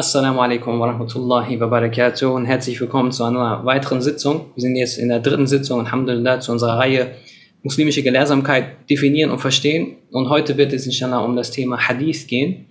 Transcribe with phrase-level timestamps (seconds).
[0.00, 4.46] Assalamu alaikum wa rahmatullahi wa barakatuh und herzlich willkommen zu einer weiteren Sitzung.
[4.54, 7.16] Wir sind jetzt in der dritten Sitzung, Alhamdulillah, zu unserer Reihe
[7.62, 9.98] muslimische Gelehrsamkeit definieren und verstehen.
[10.10, 12.64] Und heute wird es inshallah um das Thema Hadith gehen.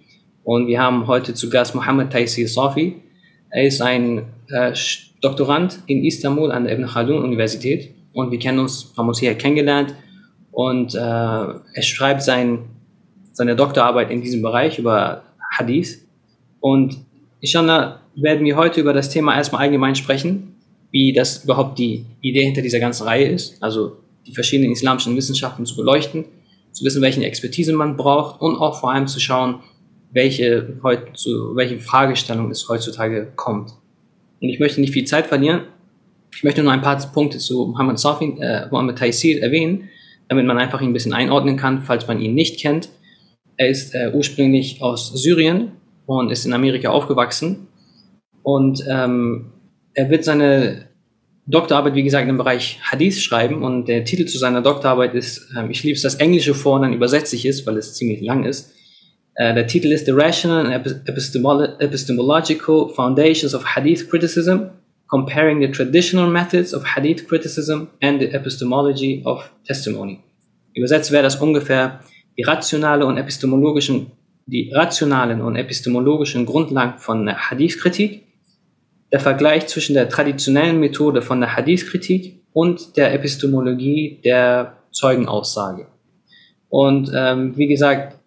[0.44, 2.96] Und wir haben heute zu Gast Muhammad Taisir Safi.
[3.52, 4.74] Er ist ein äh,
[5.22, 7.94] Doktorand in Istanbul an der Ibn Khaldun Universität.
[8.12, 9.94] Und wir kennen uns, haben uns hier kennengelernt.
[10.52, 12.70] Und äh, er schreibt sein,
[13.34, 15.22] seine Doktorarbeit in diesem Bereich über
[15.56, 16.08] Hadith.
[16.60, 17.08] Und
[17.42, 20.56] Inshallah werden wir heute über das Thema erstmal allgemein sprechen,
[20.92, 25.66] wie das überhaupt die Idee hinter dieser ganzen Reihe ist, also die verschiedenen islamischen Wissenschaften
[25.66, 26.26] zu beleuchten,
[26.72, 29.60] zu wissen, welche Expertise man braucht und auch vor allem zu schauen,
[30.12, 30.78] welche,
[31.14, 33.72] zu welchen Fragestellungen es heutzutage kommt.
[34.42, 35.62] Und ich möchte nicht viel Zeit verlieren.
[36.36, 39.90] Ich möchte nur ein paar Punkte zu Muhammad Safi, äh, Muhammad Taisir erwähnen,
[40.28, 42.90] damit man einfach ihn ein bisschen einordnen kann, falls man ihn nicht kennt.
[43.58, 45.72] Er ist äh, ursprünglich aus Syrien,
[46.10, 47.68] und ist in Amerika aufgewachsen.
[48.42, 49.52] Und ähm,
[49.94, 50.88] er wird seine
[51.46, 53.62] Doktorarbeit, wie gesagt, im Bereich Hadith schreiben.
[53.62, 56.96] Und der Titel zu seiner Doktorarbeit ist, ähm, ich liebe es, das Englische vorne dann
[56.96, 58.74] übersetzt ist, weil es ziemlich lang ist.
[59.36, 64.72] Äh, der Titel ist The Rational and Epistemolo Epistemological Foundations of Hadith Criticism,
[65.08, 70.20] Comparing the Traditional Methods of Hadith Criticism and the Epistemology of Testimony.
[70.74, 72.00] Übersetzt wäre das ungefähr
[72.36, 74.12] die rationale und epistemologischen
[74.50, 78.24] die rationalen und epistemologischen Grundlagen von der Hadith-Kritik,
[79.12, 85.88] der Vergleich zwischen der traditionellen Methode von der Hadith-Kritik und der Epistemologie der Zeugenaussage.
[86.70, 88.18] Und ähm, wie gesagt,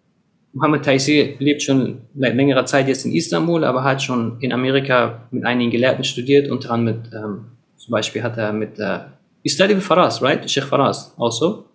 [0.53, 5.27] Mohammed Taisir lebt schon seit längerer Zeit jetzt in Istanbul, aber hat schon in Amerika
[5.31, 7.45] mit einigen Gelehrten studiert, unter anderem mit, ähm,
[7.77, 8.99] zum Beispiel hat er mit, uh,
[9.41, 10.49] you studied with Faraz, right?
[10.49, 11.65] Sheikh Faraz also?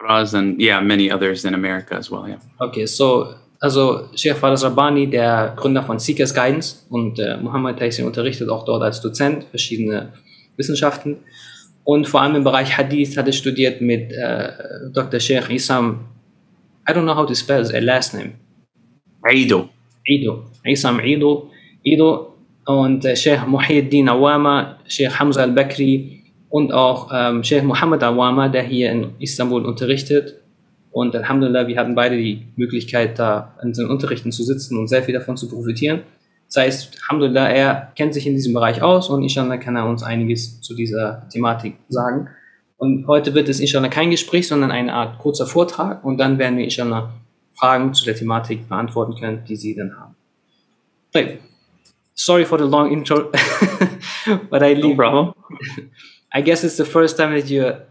[0.00, 2.38] Faraz and yeah, many others in America as well, yeah.
[2.58, 8.06] Okay, so also Sheikh Faraz Rabbani, der Gründer von Seekers Guidance und äh, Muhammad Taisin
[8.06, 10.12] unterrichtet auch dort als Dozent verschiedene
[10.56, 11.18] Wissenschaften.
[11.84, 14.48] Und vor allem im Bereich Hadith hat er studiert mit äh,
[14.92, 15.20] Dr.
[15.20, 16.00] Sheikh Isam,
[16.88, 18.32] I don't know how to spell his last name.
[19.22, 19.68] Eido.
[20.08, 20.42] Eido.
[20.64, 21.48] Isam Eido.
[21.86, 22.34] Eido
[22.66, 28.64] und äh, Sheikh Muhyiddin Awama, Sheikh Hamza al-Bakri und auch ähm, Sheikh Muhammad Awama, der
[28.64, 30.41] hier in Istanbul unterrichtet
[30.92, 35.02] und Alhamdulillah, wir hatten beide die Möglichkeit, da an den Unterrichten zu sitzen und sehr
[35.02, 36.02] viel davon zu profitieren.
[36.46, 40.02] Das heißt, Alhamdulillah, er kennt sich in diesem Bereich aus und inshallah kann er uns
[40.02, 42.28] einiges zu dieser Thematik sagen.
[42.76, 46.58] Und heute wird es inshallah kein Gespräch, sondern eine Art kurzer Vortrag und dann werden
[46.58, 47.10] wir inshallah
[47.54, 50.14] Fragen zu der Thematik beantworten können, die Sie dann haben.
[51.14, 51.38] Right.
[52.14, 53.30] Sorry for the long intro,
[54.50, 54.88] but I leave.
[54.88, 55.34] No problem.
[56.34, 57.82] I guess it's the first time that you're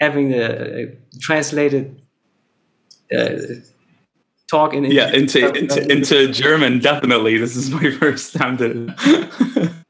[0.00, 0.86] having the uh,
[1.20, 2.03] translated
[4.49, 6.79] talk in yeah into into, into German.
[6.79, 8.93] Definitely, this is my first time to.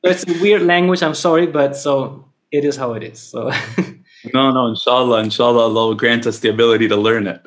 [0.04, 1.02] it's a weird language.
[1.02, 3.20] I'm sorry, but so it is how it is.
[3.20, 3.52] So.
[4.34, 7.42] no, no, inshallah, inshallah, Allah will grant us the ability to learn it.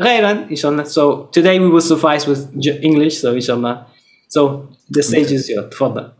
[0.00, 0.86] Right, inshallah.
[0.86, 3.86] So today we will suffice with English, so inshallah.
[4.28, 5.72] So the stage is yours.
[5.72, 6.12] تفضل.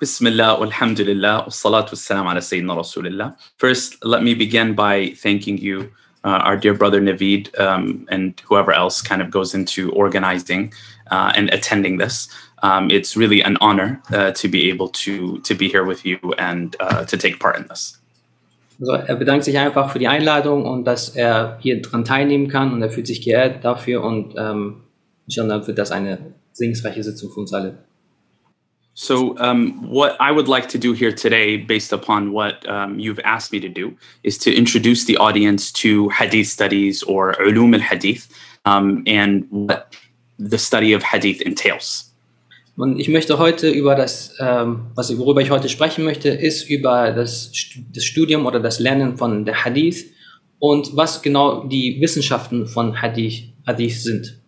[0.00, 3.34] بسم الله والحمد لله والصلاة والسلام على سيدنا رسول الله.
[3.58, 5.90] First, let me begin by thanking you
[6.23, 10.73] uh, our dear brother Naveed um, and whoever else kind of goes into organizing
[11.11, 12.27] uh, and attending this.
[12.63, 16.17] Um, it's really an honor uh, to be able to to be here with you
[16.37, 17.99] and uh, to take part in this.
[18.79, 22.73] Also er bedankt sich einfach für die Einladung und dass er hier dran teilnehmen kann
[22.73, 24.81] und er fühlt sich geehrt dafür und ähm,
[25.27, 27.77] inshallah wird das eine segensreiche Sitzung für uns alle.
[28.95, 33.19] So, um, what I would like to do here today, based upon what um, you've
[33.25, 37.81] asked me to do, is to introduce the audience to Hadith studies or Ulum al
[37.81, 38.29] Hadith
[38.65, 39.95] um, and what
[40.37, 42.09] the study of Hadith entails.
[42.75, 47.11] Und ich möchte heute über das, ähm, was worüber ich heute sprechen möchte, ist über
[47.11, 47.51] das,
[47.93, 50.05] das Studium oder das Lernen von der Hadith
[50.57, 54.42] und was genau die Wissenschaften von Hadith, Hadith sind.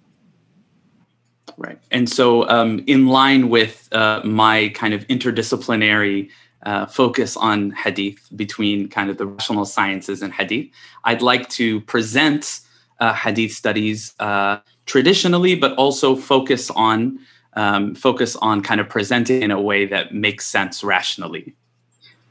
[1.57, 1.79] Right.
[1.91, 6.29] And so, um, in line with uh, my kind of interdisciplinary
[6.66, 10.67] uh, focus on hadith between kind of the rational sciences and hadith,
[11.05, 12.59] I'd like to present
[12.99, 17.19] uh, hadith studies uh, traditionally, but also focus on
[17.53, 21.55] um, focus on kind of presenting in a way that makes sense rationally.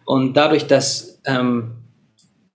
[0.07, 1.77] Und dadurch, dass ähm,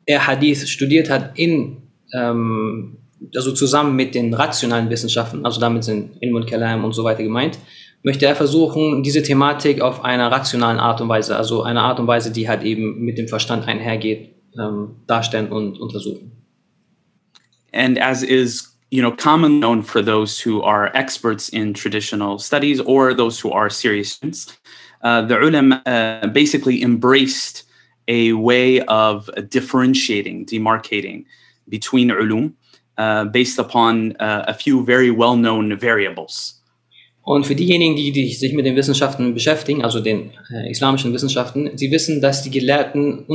[0.05, 1.81] er Hadith studiert hat in
[2.13, 2.98] ähm,
[3.35, 7.23] also zusammen mit den rationalen Wissenschaften, also damit sind Ilm und Kalam und so weiter
[7.23, 7.59] gemeint,
[8.03, 12.07] möchte er versuchen, diese Thematik auf einer rationalen Art und Weise, also einer Art und
[12.07, 16.31] Weise, die halt eben mit dem Verstand einhergeht, ähm, darstellen und untersuchen.
[17.71, 22.79] And as is you know, commonly known for those who are experts in traditional studies
[22.81, 24.57] or those who are serious students.
[25.01, 27.63] Uh, the ulama uh, basically embraced
[28.07, 31.25] a way of differentiating, demarcating
[31.69, 32.53] between ulum
[32.99, 36.61] uh, based upon uh, a few very well-known variables.
[37.23, 41.71] Und für diejenigen, die, die sich mit den Wissenschaften beschäftigen, also den äh, islamischen Wissenschaften,
[41.75, 43.25] sie wissen, dass die Gelehrten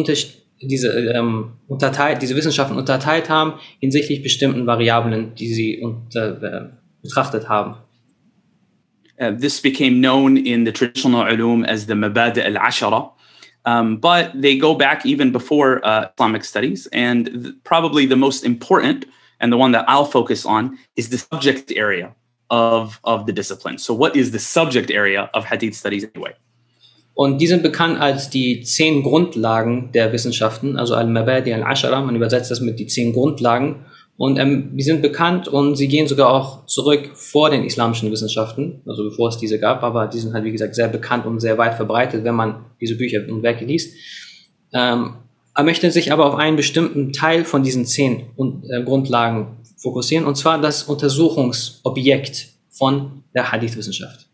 [0.60, 6.68] diese, ähm, unterteilt, diese Wissenschaften unterteilt haben hinsichtlich bestimmten Variablen, die sie unter, äh,
[7.02, 7.76] betrachtet haben.
[9.20, 13.12] Uh, this became known in the traditional ulum as the Mabadi al-Ashara.
[13.64, 16.88] Um, but they go back even before uh, Islamic studies.
[16.88, 19.06] And th- probably the most important,
[19.44, 22.14] and the one that I'll focus on, is the subject area
[22.50, 23.76] of, of the discipline.
[23.78, 26.32] So, what is the subject area of Hadith studies anyway?
[27.14, 32.50] Und die sind bekannt als die zehn Grundlagen der Wissenschaften, also Al-Mabadi al-Ashara, man übersetzt
[32.50, 33.84] das mit die zehn Grundlagen.
[34.16, 38.80] Und ähm, die sind bekannt und sie gehen sogar auch zurück vor den islamischen Wissenschaften,
[38.86, 41.58] also bevor es diese gab, aber die sind halt, wie gesagt, sehr bekannt und sehr
[41.58, 43.96] weit verbreitet, wenn man diese Bücher und Werke liest.
[44.72, 45.14] Ähm,
[45.54, 48.30] er möchte sich aber auf einen bestimmten Teil von diesen zehn
[48.70, 54.28] äh, Grundlagen fokussieren, und zwar das Untersuchungsobjekt von der Hadith-Wissenschaft.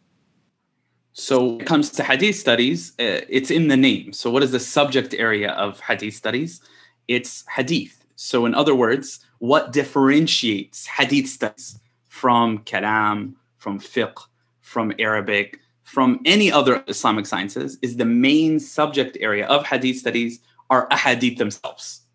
[1.12, 4.12] So when it comes to Hadith studies, uh, it's in the name.
[4.12, 6.62] So what is the subject area of Hadith studies?
[7.06, 8.00] It's Hadith.
[8.14, 11.78] So in other words, what differentiates hadith studies
[12.08, 14.26] from kalam, from fiqh,
[14.60, 20.38] from Arabic, from any other Islamic sciences is the main subject area of hadith studies
[20.70, 22.06] are ahadith themselves.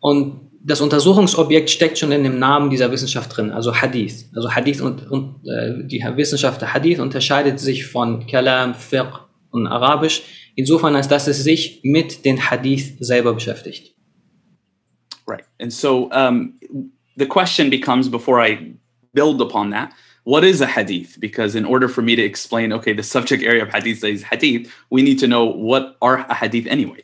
[0.00, 4.28] Und das Untersuchungsobjekt steckt schon in dem Namen dieser Wissenschaft drin, also Hadith.
[4.34, 9.20] Also Hadith und, und äh, die Wissenschaft der Hadith unterscheidet sich von Kalam, Fiqh
[9.50, 10.22] und Arabisch
[10.56, 13.94] insofern, als dass es sich mit den Hadith selber beschäftigt.
[15.28, 15.44] Right.
[15.60, 16.58] And so um,
[17.16, 18.74] the question becomes before I
[19.12, 19.92] build upon that,
[20.24, 21.18] what is a hadith?
[21.20, 24.70] Because in order for me to explain, okay, the subject area of hadith is hadith,
[24.90, 27.02] we need to know what are a hadith anyway.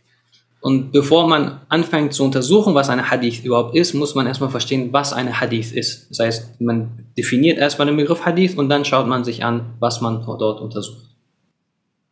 [0.61, 4.91] Und bevor man anfängt zu untersuchen, was eine Hadith überhaupt ist, muss man erstmal verstehen,
[4.91, 6.09] was eine Hadith ist.
[6.09, 10.01] Das heißt, man definiert erstmal den Begriff Hadith und dann schaut man sich an, was
[10.01, 11.07] man dort untersucht.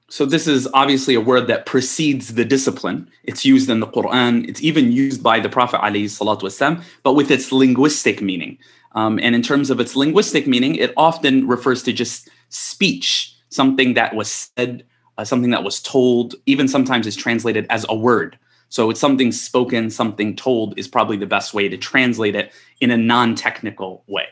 [0.08, 3.08] So this is obviously a word that precedes the discipline.
[3.24, 4.48] It's used in the Quran.
[4.48, 8.60] It's even used by the Prophet والسلام, but with its linguistic meaning.
[8.94, 13.96] Um, and in terms of its linguistic meaning, it often refers to just speech, something
[13.96, 14.86] that was said,
[15.21, 18.39] uh, something that was told, even sometimes is translated as a word.
[18.69, 22.91] So it's something spoken, something told is probably the best way to translate it in
[22.91, 24.27] a non-technical way.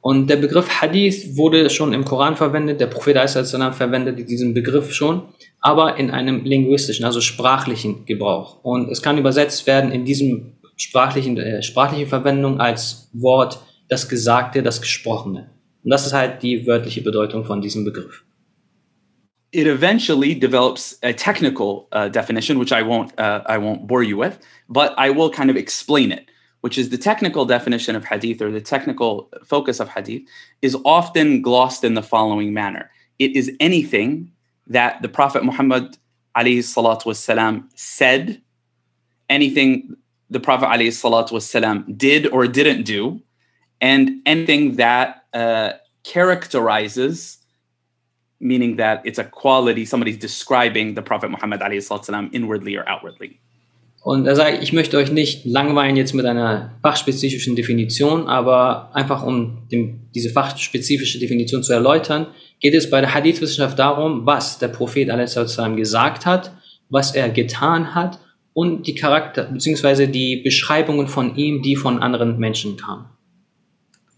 [0.00, 4.92] Und der Begriff Hadith wurde schon im Koran verwendet, der Prophet Islam verwendete diesen Begriff
[4.92, 5.28] schon,
[5.60, 8.64] aber in einem linguistischen, also sprachlichen Gebrauch.
[8.64, 14.64] Und es kann übersetzt werden in diesem sprachlichen, äh, sprachlichen Verwendung als Wort das Gesagte,
[14.64, 15.50] das Gesprochene.
[15.84, 18.24] Und das ist halt die wörtliche Bedeutung von diesem Begriff.
[19.52, 24.16] it eventually develops a technical uh, definition, which I won't uh, I won't bore you
[24.16, 24.38] with,
[24.68, 26.28] but I will kind of explain it.
[26.62, 30.22] Which is the technical definition of hadith or the technical focus of hadith
[30.62, 34.32] is often glossed in the following manner: it is anything
[34.68, 35.98] that the Prophet Muhammad
[36.36, 38.40] alayhi salatu wasalam said,
[39.28, 39.96] anything
[40.30, 43.20] the Prophet alayhi salatu wasalam did or didn't do,
[43.80, 45.72] and anything that uh,
[46.04, 47.41] characterizes
[48.41, 53.39] meaning that it's a quality, somebody's describing the Prophet Muhammad والسلام, inwardly or outwardly.
[54.03, 59.21] Und er sagt, ich möchte euch nicht langweilen jetzt mit einer fachspezifischen Definition, aber einfach
[59.21, 62.27] um dem, diese fachspezifische Definition zu erläutern,
[62.61, 65.35] geht es bei der Hadith-Wissenschaft darum, was der Prophet a.s.
[65.75, 66.53] gesagt hat,
[66.89, 68.19] was er getan hat
[68.53, 70.07] und die Charakter bzw.
[70.07, 73.05] die Beschreibungen von ihm, die von anderen Menschen kamen.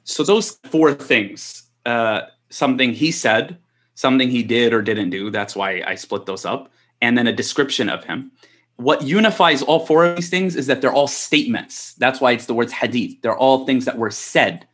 [0.03, 2.19] So those four things, uh,
[2.49, 3.57] something he said,
[3.94, 6.70] something he did or didn't do, that's why I split those up,
[7.00, 8.32] and then a description of him.
[8.76, 11.94] what unifies all four of these things is that they're all statements.
[11.94, 13.22] That's why it's the words hadith.
[13.22, 14.66] They're all things that were said.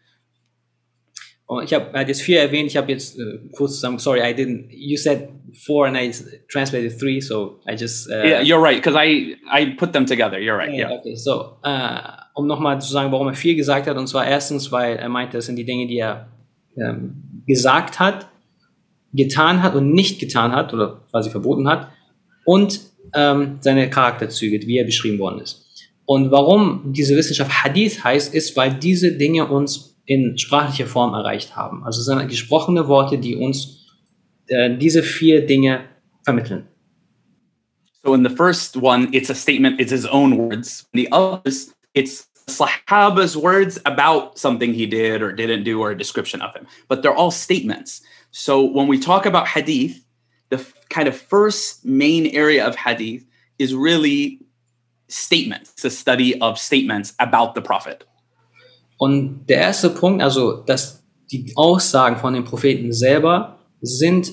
[1.49, 2.69] Oh, ich habe jetzt vier erwähnt.
[2.69, 3.99] Ich habe jetzt uh, kurz zusammen.
[3.99, 4.69] Sorry, I didn't.
[4.71, 5.29] You said
[5.67, 6.13] four and I
[6.49, 8.09] translated three, so I just.
[8.09, 10.39] Uh, yeah, you're right because I I put them together.
[10.39, 10.71] You're right.
[10.71, 10.91] Yeah.
[10.91, 10.99] yeah.
[10.99, 14.71] Okay, so uh, um nochmal zu sagen, warum er vier gesagt hat, und zwar erstens,
[14.71, 16.29] weil er meinte, das sind die Dinge, die er
[16.77, 18.30] ähm, gesagt hat,
[19.13, 21.91] getan hat und nicht getan hat oder quasi verboten hat
[22.45, 22.81] und
[23.15, 25.67] ähm, seine Charakterzüge, wie er beschrieben worden ist.
[26.05, 31.55] Und warum diese Wissenschaft Hadith heißt, ist, weil diese Dinge uns in sprachlicher Form erreicht
[31.55, 31.85] haben.
[31.85, 33.87] Also es sind gesprochene Worte, die uns
[34.49, 35.85] äh, diese vier Dinge
[36.25, 36.67] vermitteln.
[38.03, 40.89] So in the first one, it's a statement, it's his own words.
[40.93, 45.97] In the others, it's Sahaba's words about something he did or didn't do or a
[45.97, 48.03] description of him, but they're all statements.
[48.31, 50.05] So when we talk about hadith,
[50.51, 53.25] the f- kind of first main area of hadith
[53.59, 54.41] is really
[55.09, 58.07] statements, a study of statements about the Prophet.
[58.99, 64.33] Und der erste Punkt, also dass die Aussagen von den Propheten selber sind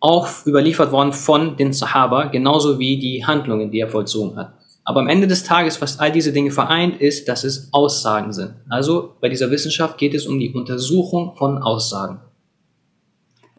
[0.00, 4.54] auch überliefert worden von den Sahaba, genauso wie die Handlungen, die er vollzogen hat.
[4.84, 8.54] Aber am Ende des Tages, was all diese Dinge vereint, ist, dass es Aussagen sind.
[8.70, 12.20] Also bei dieser Wissenschaft geht es um die Untersuchung von Aussagen.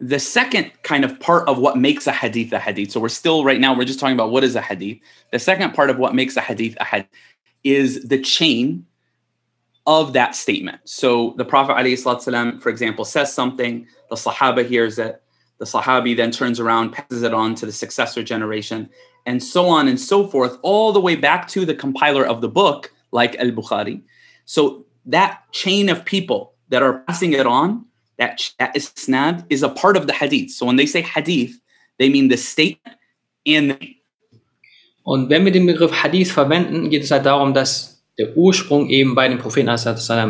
[0.02, 3.44] The second kind of part of what makes a hadith a hadith, so we're still
[3.44, 5.00] right now, we're just talking about what is a hadith.
[5.32, 7.10] The second part of what makes a hadith a hadith
[7.64, 8.86] is the chain
[9.86, 10.80] of that statement.
[10.86, 15.22] So the Prophet, ﷺ, for example, says something, the Sahaba hears it,
[15.58, 18.90] the Sahabi then turns around, passes it on to the successor generation,
[19.26, 22.48] and so on and so forth, all the way back to the compiler of the
[22.48, 24.02] book, like Al Bukhari.
[24.46, 27.86] So that chain of people that are passing it on,
[28.20, 30.52] that, that isnad, is a part of the hadith.
[30.52, 31.60] So when they say hadith,
[31.98, 32.98] they mean the statement
[33.46, 33.96] and the
[35.04, 39.16] Und wenn wir den Begriff Hadith verwenden, geht es halt darum, dass der Ursprung eben
[39.16, 39.70] bei dem Propheten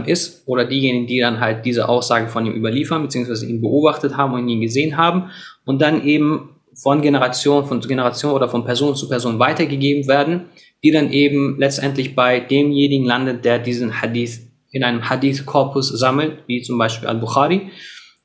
[0.05, 4.33] ist oder diejenigen, die dann halt diese Aussage von ihm überliefern, beziehungsweise ihn beobachtet haben
[4.35, 5.31] und ihn gesehen haben
[5.65, 10.45] und dann eben von Generation, von Generation oder von Person zu Person weitergegeben werden,
[10.81, 14.39] die dann eben letztendlich bei demjenigen landet, der diesen Hadith
[14.70, 17.70] in einem Hadith-Korpus sammelt, wie zum Beispiel Al-Bukhari.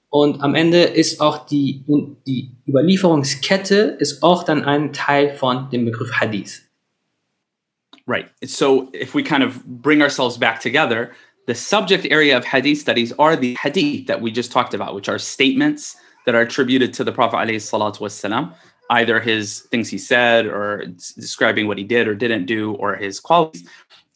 [0.10, 1.84] Und am Ende ist auch die,
[2.26, 6.64] die Überlieferungskette ist auch dann ein Teil von dem Begriff Hadith.
[8.08, 8.26] Right.
[8.44, 11.12] So if we kind of bring ourselves back together,
[11.46, 15.08] the subject area of hadith studies are the hadith that we just talked about, which
[15.08, 15.96] are statements
[16.26, 18.54] that are attributed to the Prophet والسلام,
[18.90, 20.86] either his things he said or
[21.16, 23.68] describing what he did or didn't do or his qualities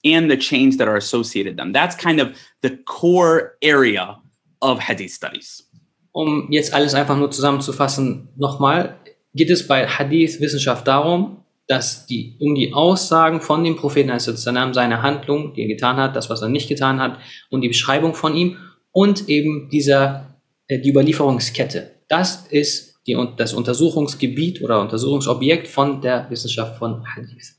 [0.05, 1.73] and the chains that are associated them.
[1.73, 4.19] That's kind of the core area
[4.61, 5.69] of hadith studies.
[6.13, 8.97] Um jetzt alles einfach nur zusammenzufassen, nochmal,
[9.35, 15.53] geht es bei Hadith-Wissenschaft darum, dass die, um die Aussagen von dem Propheten seine Handlung,
[15.53, 17.19] die er getan hat, das, was er nicht getan hat,
[17.51, 18.57] und die Beschreibung von ihm
[18.91, 21.95] und eben dieser, äh, die Überlieferungskette.
[22.09, 27.58] Das ist die, das Untersuchungsgebiet oder Untersuchungsobjekt von der Wissenschaft von Hadith.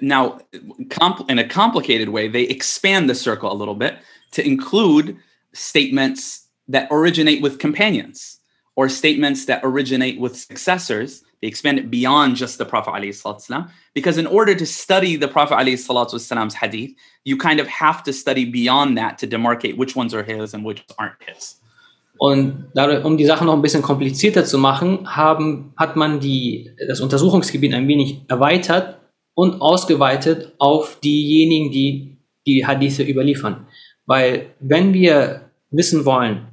[0.00, 0.38] Now,
[1.28, 3.98] in a complicated way, they expand the circle a little bit
[4.32, 5.16] to include
[5.52, 8.38] statements that originate with companions
[8.76, 11.24] or statements that originate with successors.
[11.40, 15.56] They expand it beyond just the Prophet ﷺ, because in order to study the Prophet
[15.56, 16.92] ﷺ's hadith,
[17.24, 20.64] you kind of have to study beyond that to demarcate which ones are his and
[20.64, 21.56] which aren't his.
[22.20, 26.70] Und dadurch, um die Sache noch ein bisschen komplizierter zu machen, haben, hat man die,
[26.86, 29.01] das Untersuchungsgebiet ein wenig erweitert
[29.34, 33.66] und ausgeweitet auf diejenigen, die die Hadithe überliefern.
[34.06, 36.48] Weil wenn wir wissen wollen,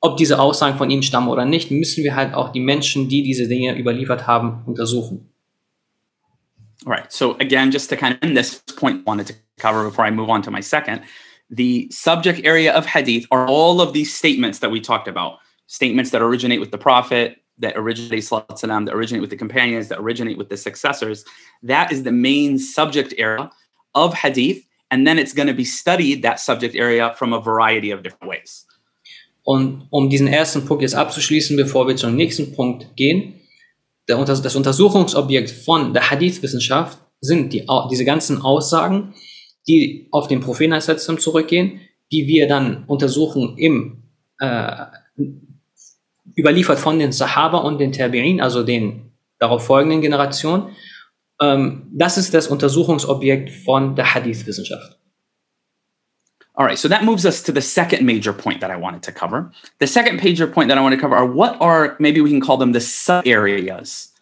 [0.00, 3.22] ob diese Aussagen von ihm stammen oder nicht, müssen wir halt auch die Menschen, die
[3.22, 5.26] diese Dinge überliefert haben, untersuchen.
[6.86, 7.12] All right.
[7.12, 10.10] So again, just to kind of end this point, I wanted to cover before I
[10.10, 11.02] move on to my second,
[11.50, 16.10] the subject area of hadith are all of these statements that we talked about, statements
[16.12, 20.38] that originate with the prophet, that originate salam, that originate with the companions, that originate
[20.38, 21.24] with the successors.
[21.62, 23.50] That is the main subject area
[23.94, 27.90] of hadith, and then it's going to be studied that subject area from a variety
[27.90, 28.66] of different ways.
[29.42, 33.40] Und um diesen ersten Punkt jetzt abzuschließen, bevor wir zum nächsten Punkt gehen,
[34.06, 39.14] das Untersuchungsobjekt von der Hadith-Wissenschaft sind die, diese ganzen Aussagen,
[39.68, 41.80] die auf den Propheten zurückgehen,
[42.12, 44.02] die wir dann untersuchen im
[44.40, 44.86] äh,
[46.40, 50.76] überliefert von den Sahaba und den Tabi'in, also den darauf folgenden Generationen.
[51.40, 54.98] Ähm, das ist das Untersuchungsobjekt von der Hadith-Wissenschaft.
[56.54, 59.12] All right, so that moves us to the second major point that I wanted to
[59.12, 59.50] cover.
[59.78, 62.40] The second major point that I want to cover are what are, maybe we can
[62.40, 64.12] call them the sub areas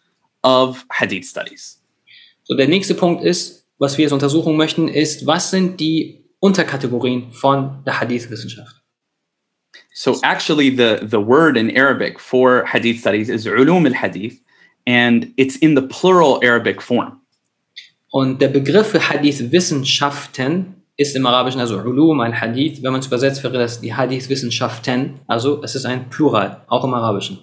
[0.43, 1.81] of Hadith studies.
[2.43, 7.33] So, der nächste Punkt ist, was wir jetzt untersuchen möchten, ist, was sind die Unterkategorien
[7.33, 8.78] von der Hadith-Wissenschaft?
[9.99, 14.39] So actually the, the word in Arabic for Hadith studies is ulum al-Hadith
[14.87, 17.19] and it's in the plural Arabic form.
[18.13, 22.81] Und der Begriff für Hadith-Wissenschaften ist im Arabischen also Ulum al-Hadith.
[22.81, 25.19] Wenn man es übersetzt, wäre das die Hadith-Wissenschaften.
[25.27, 27.39] Also es ist ein Plural, auch im Arabischen.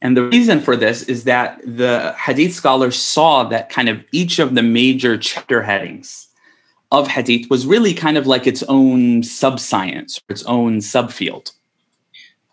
[0.00, 4.40] And the reason for this is that the Hadith scholars saw that kind of each
[4.40, 6.29] of the major chapter headings
[6.90, 11.52] of Hadith was really kind of like its own subscience, its own subfield.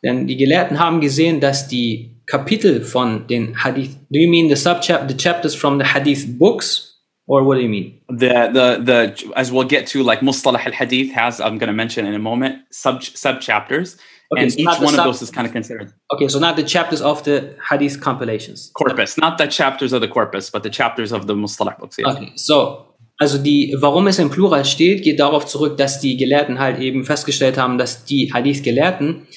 [0.04, 4.56] Denn die Gelehrten haben gesehen, dass die Kapitel von den Hadith, do you mean the
[4.56, 6.88] subchapter, the chapters from the Hadith books
[7.28, 8.00] Or what do you mean?
[8.08, 11.74] The the the as we'll get to like Mustalah al Hadith has I'm going to
[11.74, 13.98] mention in a moment sub sub chapters,
[14.32, 16.64] Okay, and so each one of those is kind of considered Okay, so not the
[16.64, 18.72] chapters of the Hadith compilations.
[18.74, 21.98] corpus, not the chapters of the corpus, but the chapters of the Mustalah books.
[22.00, 22.12] Yeah.
[22.12, 22.87] Okay, so.
[23.18, 27.04] Also die, warum es im Plural steht, geht darauf zurück, dass die Gelehrten halt eben
[27.04, 29.28] festgestellt haben, dass die Hadith-Gelehrten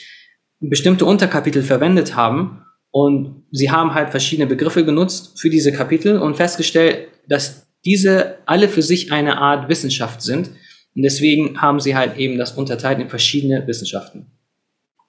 [0.60, 6.36] bestimmte Unterkapitel verwendet haben und sie haben halt verschiedene Begriffe genutzt für diese Kapitel und
[6.36, 10.50] festgestellt, dass diese alle für sich eine Art Wissenschaft sind
[10.94, 14.26] und deswegen haben sie halt eben das unterteilt in verschiedene Wissenschaften.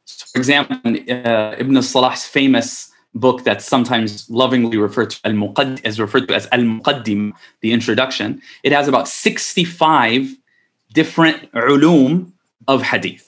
[0.05, 6.35] For example, uh, Ibn Salah's famous book that's sometimes lovingly referred to as referred to
[6.35, 8.41] as al muqaddim, the introduction.
[8.63, 10.35] It has about 65
[10.93, 12.31] different ulum
[12.67, 13.27] of hadith.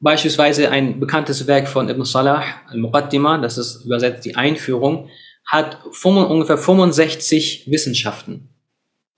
[0.00, 5.08] Beispielsweise ein bekanntes Werk von Ibn Salah, Al-Muqaddimah, das ist übersetzt die Einführung,
[5.44, 8.48] hat ungefähr 65 Wissenschaften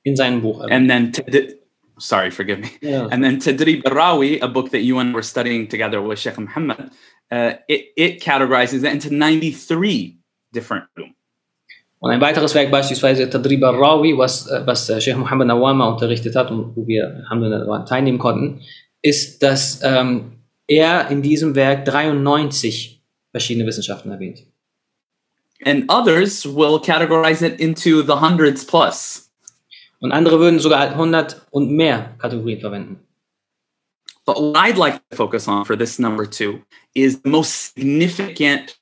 [0.04, 0.64] in seinem Buch.
[0.70, 1.12] And then,
[1.98, 2.70] sorry, forgive me.
[2.80, 3.08] Ja.
[3.08, 6.90] And then Tadrib al-Rawi, a book that you and were studying together with Sheikh Muhammad,
[7.30, 10.18] uh, it, it categorizes that into 93
[10.52, 11.14] different ulum.
[12.00, 16.34] Und ein weiteres Werk beispielsweise Tadrib al-Rawi, was, äh, was äh, Sheikh Muhammad Nawama unterrichtet
[16.34, 18.62] hat und wo wir daran teilnehmen konnten,
[19.02, 20.32] ist, dass ähm,
[20.66, 24.46] er in diesem Werk 93 verschiedene Wissenschaften erwähnt.
[25.64, 29.30] And others will categorize it into the hundreds plus.
[30.00, 33.00] Und andere würden sogar 100 und mehr Kategorien verwenden.
[34.30, 36.62] But what I'd like to focus on for this number two
[36.94, 38.78] is the most significant,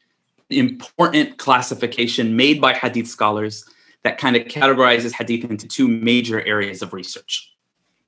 [0.50, 3.64] important classification made by Hadith scholars
[4.04, 7.56] that kind of categorizes Hadith into two major areas of research.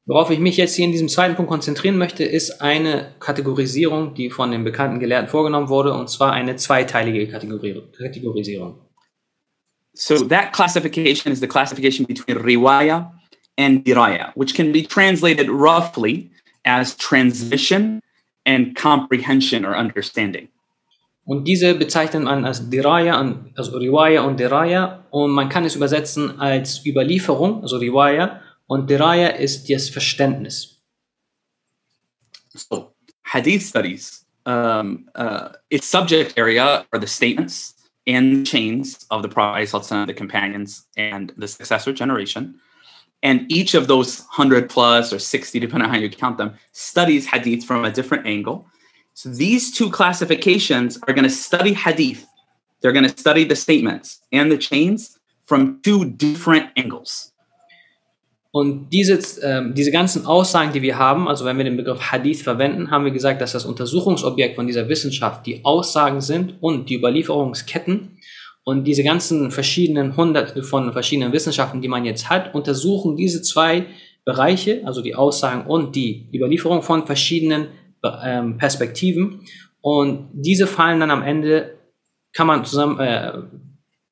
[0.06, 4.28] Worauf ich mich jetzt hier in diesem zweiten Punkt konzentrieren möchte, ist eine Kategorisierung, die
[4.28, 8.80] von den bekannten Gelehrten vorgenommen wurde, und zwar eine zweiteilige Kategori- Kategorisierung.
[9.94, 13.10] So that classification is the classification between riwaya
[13.56, 16.32] and diraya, which can be translated roughly
[16.70, 18.00] as transmission
[18.46, 20.48] and comprehension or understanding.
[21.24, 23.14] Und diese bezeichnet man als Diraya,
[23.56, 29.28] also Riwaya und Diraya, und man kann es übersetzen als Überlieferung, also Riwaya, und Diraya
[29.28, 30.80] ist das Verständnis.
[32.48, 37.74] So, Hadith studies, um, uh, its subject area are the statements
[38.06, 39.68] and chains of the Prophet,
[40.06, 42.60] the companions, and the successor generation.
[43.22, 47.26] And each of those 100 plus or 60, depending on how you count them, studies
[47.26, 48.66] Hadith from a different angle.
[49.14, 52.24] So, these two classifications are going to study Hadith.
[52.80, 57.30] They're going to study the statements and the chains from two different angles.
[58.52, 62.42] Und diese, ähm, diese ganzen Aussagen, die wir haben, also wenn wir den Begriff Hadith
[62.42, 66.96] verwenden, haben wir gesagt, dass das Untersuchungsobjekt von dieser Wissenschaft die Aussagen sind und die
[66.96, 68.18] Überlieferungsketten.
[68.64, 73.86] Und diese ganzen verschiedenen Hunderte von verschiedenen Wissenschaften, die man jetzt hat, untersuchen diese zwei
[74.24, 77.68] Bereiche, also die Aussagen und die Überlieferung von verschiedenen
[78.22, 79.40] ähm, Perspektiven.
[79.80, 81.78] Und diese fallen dann am Ende,
[82.32, 83.32] kann man zusammen äh,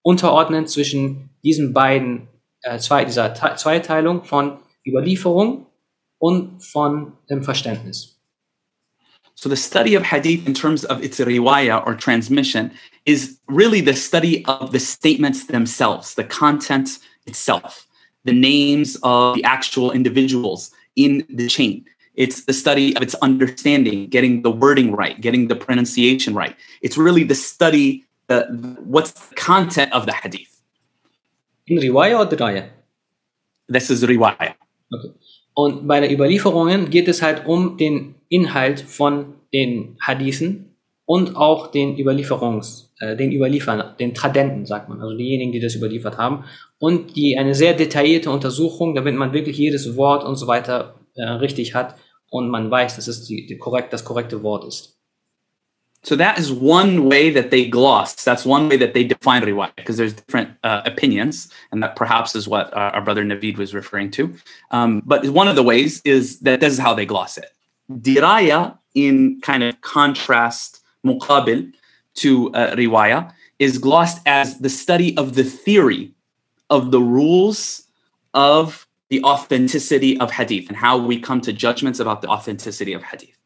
[0.03, 2.29] unterordnen zwischen diesen beiden
[2.63, 5.67] äh, zwei, dieser Te Zweiteilung von Überlieferung
[6.19, 8.18] und von dem Verständnis.
[9.39, 12.73] So the study of hadith in terms of its riwayah or transmission
[13.07, 17.87] is really the study of the statements themselves, the content itself,
[18.25, 21.85] the names of the actual individuals in the chain.
[22.17, 26.57] It's the study of its understanding, getting the wording right, getting the pronunciation right.
[26.83, 28.43] It's really the study, uh,
[28.93, 30.61] what's the content of the hadith.
[31.69, 32.71] In Riwaya oder Diraya?
[33.69, 34.55] This is riwayah.
[34.93, 35.15] Okay.
[35.59, 41.67] Und bei den Überlieferungen geht es halt um den Inhalt von den Hadithen und auch
[41.67, 46.45] den Überlieferungs, äh, den Überliefern, den Tradenten, sagt man, also diejenigen, die das überliefert haben.
[46.79, 51.25] Und die eine sehr detaillierte Untersuchung, damit man wirklich jedes Wort und so weiter äh,
[51.25, 51.97] richtig hat
[52.31, 54.98] und man weiß, dass es die, die korrekt, das korrekte Wort ist.
[56.05, 58.25] So that is one way that they gloss.
[58.25, 62.35] That's one way that they define riwayah, because there's different uh, opinions, and that perhaps
[62.35, 64.35] is what uh, our brother Naveed was referring to.
[64.71, 67.51] Um, but one of the ways is that this is how they gloss it.
[67.91, 71.73] Diraya, in kind of contrast, muqabil
[72.15, 76.13] to uh, riwayah, is glossed as the study of the theory
[76.71, 77.85] of the rules
[78.35, 83.03] of the authenticity of hadith and how we come to judgments about the authenticity of
[83.03, 83.38] hadith.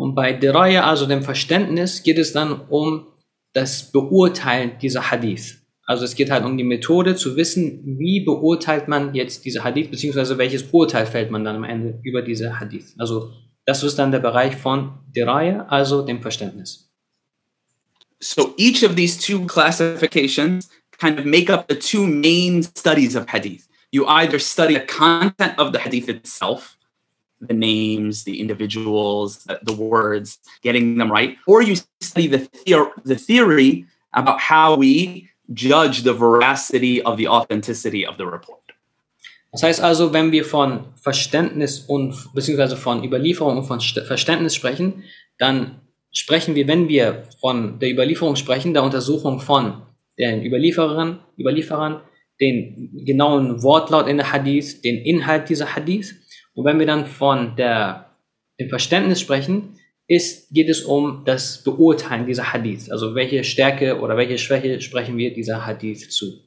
[0.00, 3.06] Und bei Diraya, also dem Verständnis, geht es dann um
[3.52, 5.58] das Beurteilen dieser Hadith.
[5.84, 9.90] Also es geht halt um die Methode zu wissen, wie beurteilt man jetzt diese Hadith,
[9.90, 12.94] beziehungsweise welches Urteil fällt man dann am Ende über diese Hadith.
[12.96, 13.32] Also
[13.66, 16.90] das ist dann der Bereich von Diraya, also dem Verständnis.
[18.20, 23.26] So each of these two classifications kind of make up the two main studies of
[23.26, 23.70] hadith.
[23.92, 26.76] you either study the content of the hadith itself,
[27.40, 33.16] the names, the individuals, the, words, getting them right, or you study the, theor- the
[33.16, 38.58] theory about how we judge the veracity of the authenticity of the report.
[39.52, 44.54] Das heißt also, wenn wir von Verständnis und beziehungsweise von Überlieferung und von St Verständnis
[44.54, 45.02] sprechen,
[45.38, 45.80] dann
[46.12, 49.82] sprechen wir, wenn wir von der Überlieferung sprechen, der Untersuchung von
[50.18, 52.02] den Überlieferern, Überlieferern,
[52.40, 56.14] den genauen Wortlaut in der Hadith, den Inhalt dieser Hadith.
[56.54, 58.10] Und wenn wir dann von der,
[58.58, 62.90] dem Verständnis sprechen, ist, geht es um das Beurteilen dieser Hadith.
[62.90, 66.42] Also welche Stärke oder welche Schwäche sprechen wir dieser Hadith zu.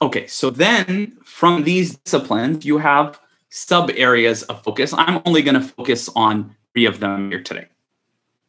[0.00, 4.92] Okay, so then from these disciplines, you have sub areas of focus.
[4.92, 7.68] I'm only going to focus on three of them here today.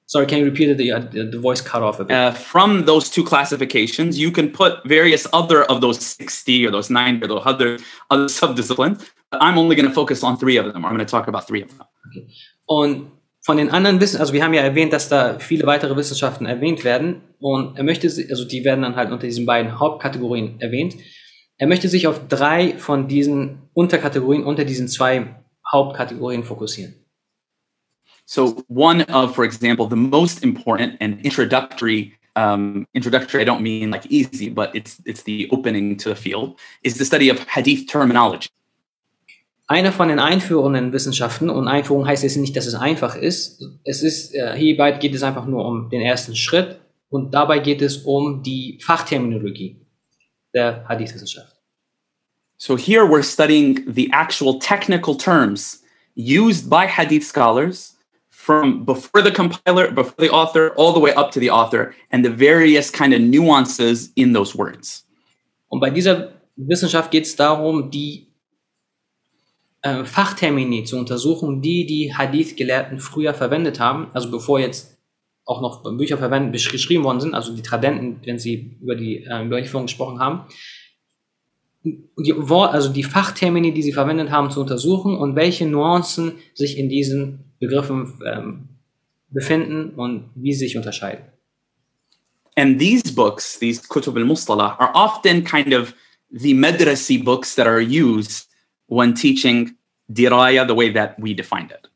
[0.08, 0.78] Sorry, can you repeat it?
[0.78, 2.16] The, uh, the voice cut off a bit.
[2.16, 6.90] Uh, from those two classifications, you can put various other of those 60 or those
[6.90, 7.78] 90 or those other,
[8.10, 9.06] other sub-disciplines.
[9.32, 10.86] I'm only going to focus on three of them.
[10.86, 11.88] I'm going to talk about three of them.
[12.08, 12.28] Okay.
[12.66, 13.12] Und
[13.42, 16.84] von den anderen Wissen, also wir haben ja erwähnt, dass da viele weitere Wissenschaften erwähnt
[16.84, 20.96] werden und er möchte, also die werden dann halt unter diesen beiden Hauptkategorien erwähnt.
[21.58, 25.36] Er möchte sich auf drei von diesen Unterkategorien unter diesen zwei
[25.72, 26.94] Hauptkategorien fokussieren.
[28.26, 33.90] So one of, for example, the most important and introductory um, introductory, I don't mean
[33.90, 37.88] like easy, but it's it's the opening to the field, is the study of hadith
[37.88, 38.50] terminology.
[39.70, 44.02] Einer von den einführenden Wissenschaften, und Einführung heißt jetzt nicht, dass es einfach ist, es
[44.02, 47.98] ist, äh, hierbei geht es einfach nur um den ersten Schritt und dabei geht es
[47.98, 49.76] um die Fachterminologie
[50.54, 51.54] der Hadith-Wissenschaft.
[52.58, 55.84] So here we're studying the actual technical terms
[56.16, 57.98] used by hadith scholars
[58.30, 62.24] from before the compiler, before the author, all the way up to the author, and
[62.24, 65.06] the various kind of nuances in those words.
[65.68, 68.27] Und bei dieser Wissenschaft geht es darum, die
[69.82, 74.98] äh, Fachtermini zu untersuchen, die die Hadith-Gelehrten früher verwendet haben, also bevor jetzt
[75.46, 79.46] auch noch Bücher verwendet, geschrieben worden sind, also die Tradenten, wenn sie über die äh,
[79.46, 80.48] Überlieferung gesprochen haben,
[81.84, 86.90] die, also die Fachtermini, die sie verwendet haben, zu untersuchen und welche Nuancen sich in
[86.90, 88.70] diesen Begriffen ähm,
[89.30, 91.26] befinden und wie sie sich unterscheiden.
[92.56, 95.94] And these books, these Kutub al-Mustalah, are often kind of
[96.32, 98.47] the madrasi books that are used
[98.88, 99.76] when teaching
[100.12, 101.90] diraya the way that we defined it.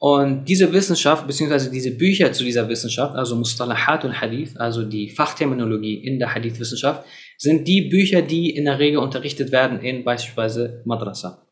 [0.00, 5.10] Und diese Wissenschaft, beziehungsweise diese Bücher zu dieser Wissenschaft, also Mustalahat und Hadith, also die
[5.10, 7.04] Fachterminologie in der Hadith-Wissenschaft,
[7.36, 11.44] sind die Bücher, die in der Regel unterrichtet werden in beispielsweise Madrasa.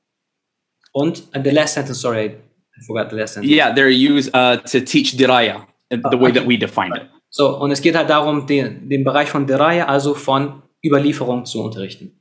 [0.92, 3.52] Und uh, the last sentence, sorry, I forgot the last sentence.
[3.52, 6.38] Yeah, they're used uh, to teach diraya, the Oh, way okay.
[6.38, 7.02] that we defined it.
[7.30, 11.62] So, und es geht halt darum, den, den Bereich von Deraya, also von Überlieferung zu
[11.62, 12.12] unterrichten.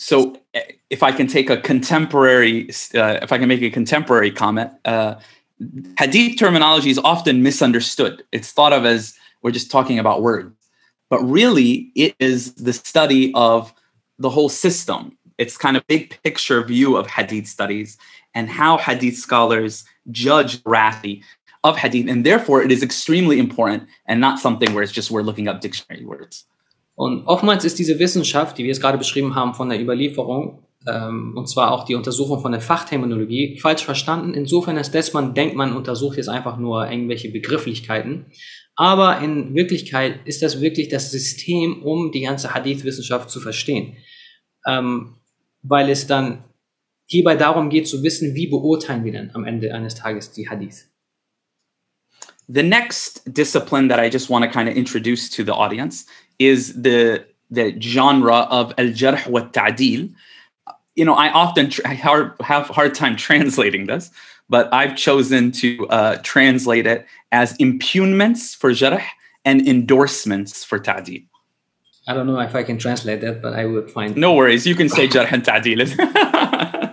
[0.00, 4.30] So, eh, if I can take a contemporary, uh, if I can make a contemporary
[4.30, 5.16] comment, uh,
[5.98, 8.24] hadith terminology is often misunderstood.
[8.32, 10.56] It's thought of as we're just talking about words,
[11.10, 13.74] but really it is the study of
[14.18, 15.18] the whole system.
[15.36, 17.98] It's kind of big picture view of hadith studies
[18.34, 21.22] and how hadith scholars judge veracity
[21.62, 25.20] of hadith, and therefore it is extremely important and not something where it's just we're
[25.20, 26.46] looking up dictionary words.
[27.00, 31.32] Und oftmals ist diese Wissenschaft, die wir jetzt gerade beschrieben haben von der Überlieferung, ähm,
[31.34, 34.34] und zwar auch die Untersuchung von der Fachterminologie, falsch verstanden.
[34.34, 38.26] Insofern ist das, man denkt, man untersucht jetzt einfach nur irgendwelche Begrifflichkeiten.
[38.76, 43.96] Aber in Wirklichkeit ist das wirklich das System, um die ganze Hadith-Wissenschaft zu verstehen.
[44.66, 45.14] Ähm,
[45.62, 46.44] weil es dann
[47.06, 50.90] hierbei darum geht zu wissen, wie beurteilen wir denn am Ende eines Tages die Hadith.
[52.46, 56.04] The next discipline that I just want to kind of introduce to the audience
[56.40, 60.12] is the the genre of al jarh wa ta'dil.
[60.96, 64.10] You know, I often tr- I hard, have hard time translating this,
[64.48, 69.04] but I've chosen to uh, translate it as impugnments for jarh
[69.44, 71.22] and endorsements for ta'dil.
[72.08, 74.74] I don't know if I can translate that, but I would find No worries, you
[74.74, 75.84] can say jarh and ta'dil.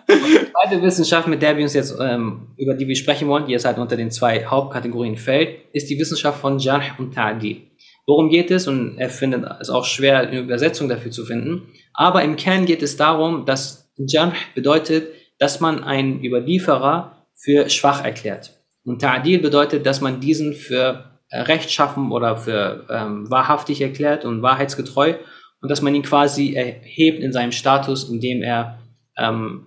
[0.07, 3.51] Die zweite Wissenschaft, mit der wir uns jetzt, ähm, über die wir sprechen wollen, die
[3.51, 7.66] jetzt halt unter den zwei Hauptkategorien fällt, ist die Wissenschaft von Jarh und Ta'dil.
[8.07, 8.67] Worum geht es?
[8.67, 11.67] Und er findet es auch schwer, eine Übersetzung dafür zu finden.
[11.93, 18.03] Aber im Kern geht es darum, dass Jarh bedeutet, dass man einen Überlieferer für schwach
[18.03, 18.53] erklärt.
[18.85, 24.41] Und Ta'dil bedeutet, dass man diesen für äh, rechtschaffen oder für ähm, wahrhaftig erklärt und
[24.41, 25.15] wahrheitsgetreu
[25.61, 28.79] und dass man ihn quasi erhebt in seinem Status, indem er
[29.17, 29.65] ähm,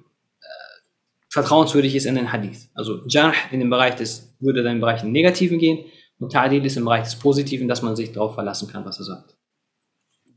[1.29, 2.71] vertrauenswürdig ist in den Hadith.
[2.75, 5.85] Also Jarh in dem Bereich des, würde dann im Bereich Negativen gehen
[6.21, 9.37] ist im Bereich des Positiven, dass man sich darauf verlassen kann, was er sagt.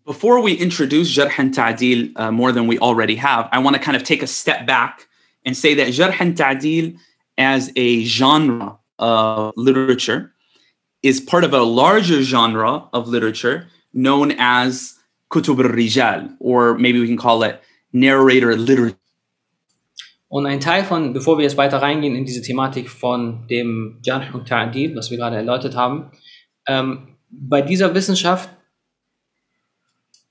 [0.05, 3.81] Before we introduce Jarh and Ta'dil uh, more than we already have, I want to
[3.81, 5.07] kind of take a step back
[5.45, 6.95] and say that Jarh and Ta'dil
[7.37, 10.33] as a genre of literature
[11.03, 14.93] is part of a larger genre of literature known as
[15.31, 18.97] Kutub al-Rijal, or maybe we can call it narrator literature.
[20.33, 24.33] Und ein Teil von, bevor wir jetzt weiter reingehen in diese Thematik von dem Jarh
[24.33, 26.09] und Ta'dil, was wir gerade erläutert haben,
[26.65, 28.49] ähm, bei dieser Wissenschaft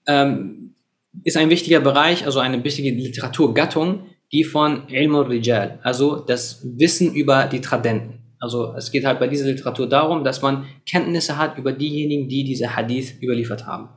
[0.09, 0.75] ähm,
[1.23, 7.15] ist ein wichtiger Bereich, also eine wichtige Literaturgattung, die von Ilm rijal also das Wissen
[7.15, 8.25] über die Tradenten.
[8.41, 12.43] Also es geht halt bei dieser Literatur darum, dass man Kenntnisse hat über diejenigen, die
[12.43, 13.89] diese Hadith überliefert haben.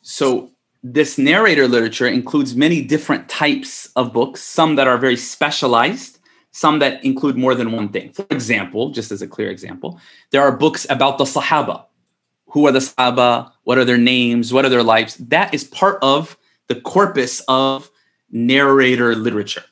[0.00, 0.50] So
[0.82, 6.18] this narrator literature includes many different types of books, some that are very specialized,
[6.50, 8.12] some that include more than one thing.
[8.12, 11.84] For example, just as a clear example, there are books about the Sahaba.
[12.48, 13.52] Who are the Sahaba?
[13.64, 14.52] What are their names?
[14.52, 15.16] What are their lives?
[15.16, 17.90] That is part of the corpus of
[18.30, 19.64] narrator literature.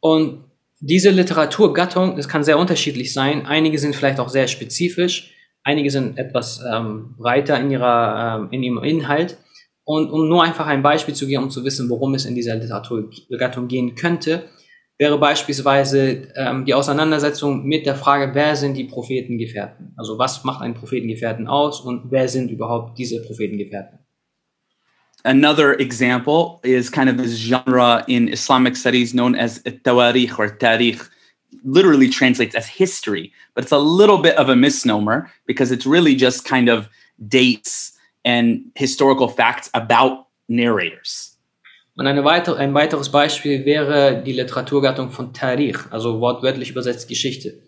[0.00, 0.44] Und
[0.80, 3.44] diese Literaturgattung, es kann sehr unterschiedlich sein.
[3.44, 8.62] Einige sind vielleicht auch sehr spezifisch, einige sind etwas ähm, breiter in, ihrer, ähm, in
[8.62, 9.36] ihrem Inhalt.
[9.90, 12.54] Und um nur einfach ein Beispiel zu geben, um zu wissen, worum es in dieser
[12.54, 14.44] Literaturgattung gehen könnte,
[14.98, 19.92] wäre beispielsweise ähm, die Auseinandersetzung mit der Frage, wer sind die Prophetengefährten?
[19.96, 23.98] Also was macht einen Prophetengefährten aus und wer sind überhaupt diese Prophetengefährten?
[25.24, 31.10] Another example is kind of this genre in Islamic studies known as tawarikh or tarikh.
[31.64, 36.14] Literally translates as history, but it's a little bit of a misnomer because it's really
[36.14, 36.88] just kind of
[37.28, 41.38] dates and historical facts about narrators.
[41.96, 47.62] Und eine weitere, ein weiteres Beispiel wäre die Literaturgattung von Tarikh, also wortwörtlich übersetzt Geschichte.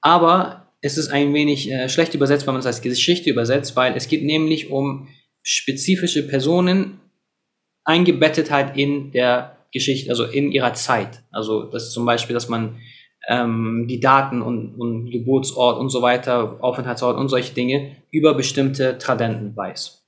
[0.00, 3.94] Aber es ist ein wenig äh, schlecht übersetzt, wenn man es als Geschichte übersetzt, weil
[3.96, 5.08] es geht nämlich um
[5.42, 7.00] spezifische Personen
[7.84, 11.22] eingebettet halt in der Geschichte, also in ihrer Zeit.
[11.30, 12.80] Also das ist zum Beispiel, dass man
[13.28, 18.98] ähm, die Daten und, und Geburtsort und so weiter, Aufenthaltsort und solche Dinge über bestimmte
[18.98, 20.02] Tradenten weiß.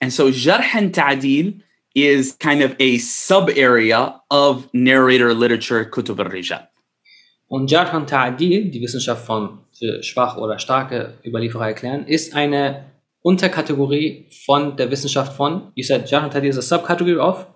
[0.00, 1.60] And so Jarh and Ta'dil
[1.94, 6.68] is kind of a sub area of narrator literature Kutub al-Rijal.
[7.48, 12.84] Und Jarh und Ta'dil, die Wissenschaft von für schwache oder starke Überlieferer erklären, ist eine
[13.22, 17.46] Unterkategorie von der Wissenschaft von, you said Jarh und Ta'dil is a subcategory of?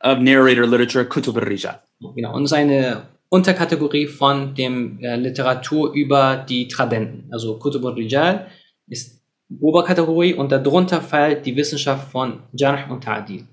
[0.00, 1.82] Of narrator literature Kutub al-Rijal.
[2.14, 7.28] Genau, und ist eine Unterkategorie von dem äh, Literatur über die Tradenten.
[7.30, 8.50] Also Kutub al-Rijal
[8.86, 9.20] ist
[9.60, 13.46] Oberkategorie und darunter fällt die Wissenschaft von Jarh und Ta'dil.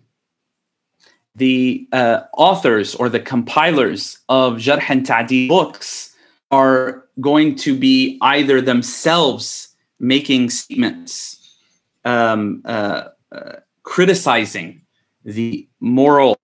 [1.38, 6.16] The uh, authors or the compilers of Jarh and Ta'dil books
[6.50, 11.60] are going to be either themselves making statements
[12.06, 14.82] um, uh, uh, criticizing
[15.26, 16.38] the moral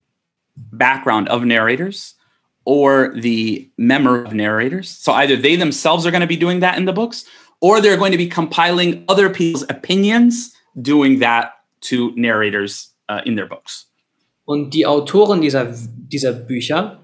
[0.56, 2.14] background of narrators
[2.64, 4.88] or the memory of narrators.
[4.88, 7.24] So either they themselves are going to be doing that in the books,
[7.60, 13.36] or they're going to be compiling other people's opinions, doing that to narrators uh, in
[13.36, 13.86] their books.
[14.44, 15.72] Und die Autoren dieser,
[16.12, 16.98] dieser Bücher,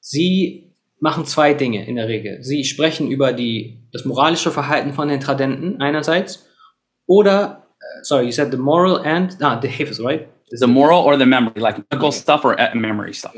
[0.00, 2.42] sie machen zwei Dinge in der Regel.
[2.42, 6.46] Sie sprechen über die, das moralische Verhalten von den Tradenten einerseits
[7.06, 10.28] oder, uh, sorry, you said the moral and, ah, the hifz, right?
[10.50, 12.16] Is the moral or the memory, like medical okay.
[12.16, 13.34] stuff or uh, memory stuff.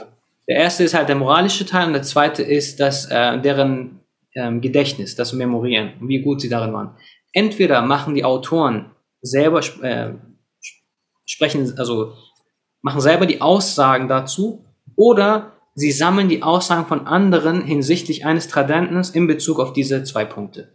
[0.49, 4.01] Der erste ist halt der moralische Teil und der zweite ist das, äh, deren
[4.35, 6.97] ähm, Gedächtnis, das Memorieren, wie gut sie darin waren.
[7.33, 10.13] Entweder machen die Autoren selber, äh,
[11.25, 12.15] sprechen, also
[12.83, 19.11] machen selber die Aussagen dazu oder sie sammeln die Aussagen von anderen hinsichtlich eines Tradentens
[19.11, 20.73] in Bezug auf diese zwei Punkte.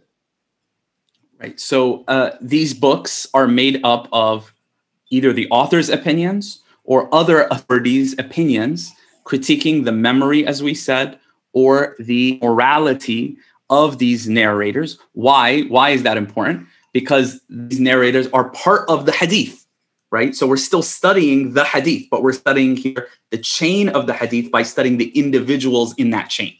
[1.38, 1.58] Right.
[1.58, 4.54] So uh, these books are made up of
[5.10, 11.18] either the author's opinions or other authorities' opinions, critiquing the memory, as we said,
[11.52, 13.36] or the morality
[13.70, 14.98] of these narrators.
[15.12, 15.62] Why?
[15.62, 16.66] Why is that important?
[16.92, 19.66] Because these narrators are part of the hadith,
[20.10, 20.34] right?
[20.34, 24.50] So we're still studying the hadith, but we're studying here the chain of the hadith
[24.50, 26.54] by studying the individuals in that chain.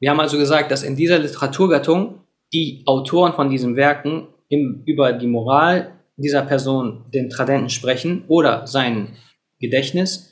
[0.00, 2.20] Wir haben also gesagt, dass in dieser Literaturgattung
[2.52, 8.66] die Autoren von diesen Werken im, über die Moral dieser Person, den Tradenten, sprechen oder
[8.66, 9.16] sein
[9.60, 10.31] Gedächtnis.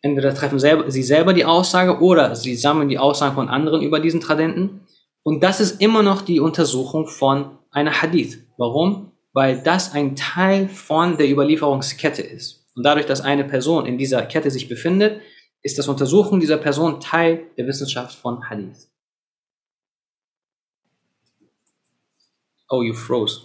[0.00, 3.98] Entweder treffen selber, sie selber die Aussage oder sie sammeln die Aussagen von anderen über
[4.00, 4.86] diesen Tradenten.
[5.22, 8.38] Und das ist immer noch die Untersuchung von einer Hadith.
[8.56, 9.12] Warum?
[9.32, 12.64] Weil das ein Teil von der Überlieferungskette ist.
[12.76, 15.20] Und dadurch, dass eine Person in dieser Kette sich befindet,
[15.62, 18.88] ist das Untersuchen dieser Person Teil der Wissenschaft von Hadith.
[22.70, 23.40] Oh, you froze.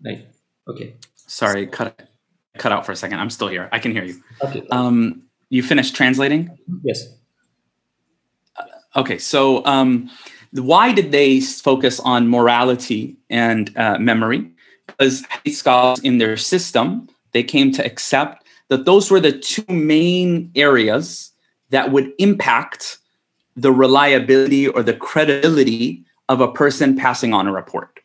[0.00, 0.26] Nein.
[0.66, 0.96] Okay.
[1.26, 1.94] Sorry, cut
[2.58, 3.18] cut out for a second.
[3.18, 3.68] I'm still here.
[3.72, 4.16] I can hear you.
[4.40, 4.62] Okay.
[4.70, 5.23] Um,
[5.54, 6.50] you finished translating?
[6.82, 7.06] yes.
[8.96, 10.10] Okay, so um,
[10.52, 14.50] why did they focus on morality and uh, memory?
[14.86, 20.50] Because scholars in their system, they came to accept that those were the two main
[20.54, 21.32] areas
[21.70, 22.98] that would impact
[23.56, 28.00] the reliability or the credibility of a person passing on a report.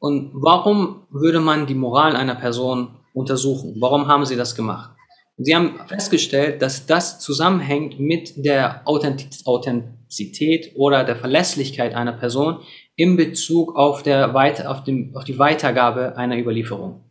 [0.00, 3.74] Und warum würde man die Moral einer Person untersuchen?
[3.80, 4.95] Warum haben sie das gemacht?
[5.38, 12.60] Sie haben festgestellt, dass das zusammenhängt mit der Authentiz Authentizität oder der Verlässlichkeit einer Person
[12.96, 17.02] in Bezug auf, der auf, dem, auf die Weitergabe einer Überlieferung.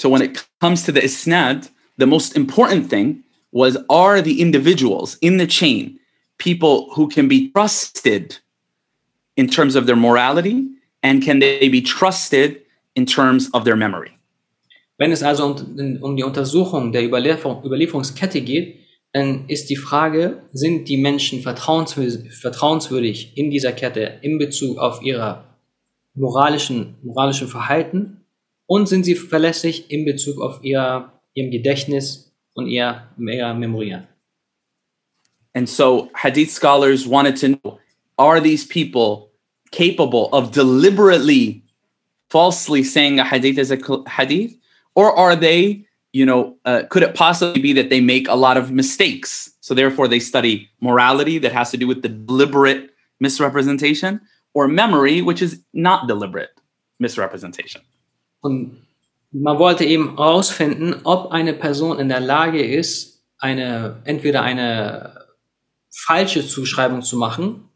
[0.00, 3.22] So when it comes to the isnad, the most important thing
[3.52, 6.00] was are the individuals in the chain
[6.38, 8.40] people who can be trusted
[9.36, 10.66] in terms of their morality
[11.04, 12.62] and can they be trusted
[12.96, 14.18] in terms of their memory?
[14.96, 18.80] Wenn es also um, um die Untersuchung der Überlieferung, Überlieferungskette geht,
[19.12, 25.44] dann ist die Frage, sind die Menschen vertrauenswürdig, in dieser Kette in Bezug auf ihre
[26.14, 28.24] moralischen, moralischen Verhalten
[28.66, 34.08] und sind sie verlässlich in Bezug auf ihr, ihrem Gedächtnis und ihr, ihr Memorieren.
[35.56, 37.78] And so hadith scholars wanted to know
[38.18, 39.30] are these people
[39.70, 41.62] capable of deliberately
[42.28, 43.78] falsely saying a hadith is a
[44.08, 44.58] hadith
[44.94, 48.56] or are they you know uh, could it possibly be that they make a lot
[48.56, 49.50] of mistakes?
[49.60, 54.20] So therefore they study morality that has to do with the deliberate misrepresentation
[54.54, 56.50] or memory which is not deliberate
[57.00, 57.82] misrepresentation.
[58.42, 58.82] Und
[59.32, 65.26] man wollte eben herausfinden ob eine person in der lage ist eine entweder eine
[65.90, 67.68] falsche Zuschreibung zu machen,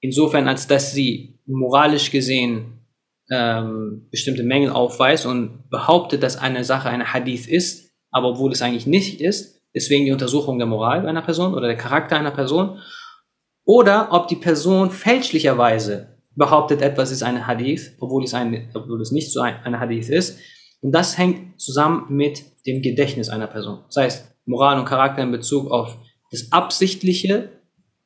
[0.00, 2.75] insofern als dass sie moralisch gesehen
[3.30, 8.62] ähm, bestimmte Mängel aufweist und behauptet, dass eine Sache eine Hadith ist, aber obwohl es
[8.62, 12.80] eigentlich nicht ist, deswegen die Untersuchung der Moral einer Person oder der Charakter einer Person,
[13.64, 19.10] oder ob die Person fälschlicherweise behauptet, etwas ist eine Hadith, obwohl es, ein, obwohl es
[19.10, 20.38] nicht so ein, eine Hadith ist.
[20.80, 23.80] Und das hängt zusammen mit dem Gedächtnis einer Person.
[23.86, 25.96] Das heißt, Moral und Charakter in Bezug auf
[26.30, 27.50] das absichtliche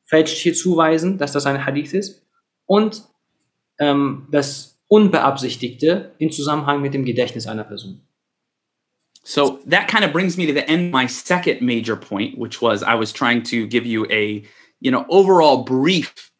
[0.05, 2.25] fälschliche Zuweisen, dass das ein Hadith ist,
[2.65, 3.03] und
[3.79, 8.01] ähm, das Unbeabsichtigte im Zusammenhang mit dem Gedächtnis einer Person.
[9.23, 12.83] So that kind of brings me to the end my second major point, which was
[12.83, 14.43] I was trying to give you a,
[14.81, 16.31] you know, overall brief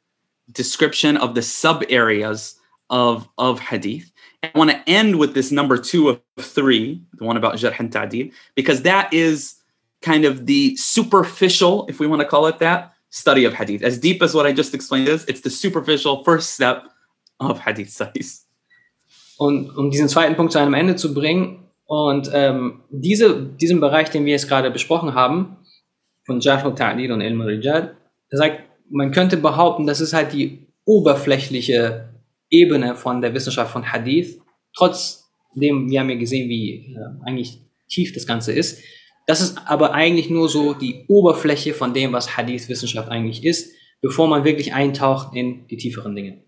[0.51, 2.55] description of the sub areas
[2.89, 4.11] of of hadith.
[4.43, 8.33] I want to end with this number two of three, the one about jarh and
[8.55, 9.55] because that is
[10.01, 13.81] kind of the superficial, if we want to call it that, study of hadith.
[13.81, 16.90] As deep as what I just explained is, it's the superficial first step
[17.49, 18.47] of hadith studies.
[19.37, 24.09] Und um diesen zweiten Punkt zu einem Ende zu bringen und ähm, diese, diesen Bereich,
[24.09, 25.57] den wir jetzt gerade besprochen haben,
[26.25, 27.97] von Jarh Ta'dil und Ilm Rijal,
[28.29, 32.09] sagt, man könnte behaupten, das ist halt die oberflächliche
[32.49, 34.39] Ebene von der Wissenschaft von Hadith.
[34.75, 38.81] Trotzdem, wir haben ja gesehen, wie äh, eigentlich tief das Ganze ist.
[39.27, 44.27] Das ist aber eigentlich nur so die Oberfläche von dem, was Hadith-Wissenschaft eigentlich ist, bevor
[44.27, 46.43] man wirklich eintaucht in die tieferen Dinge.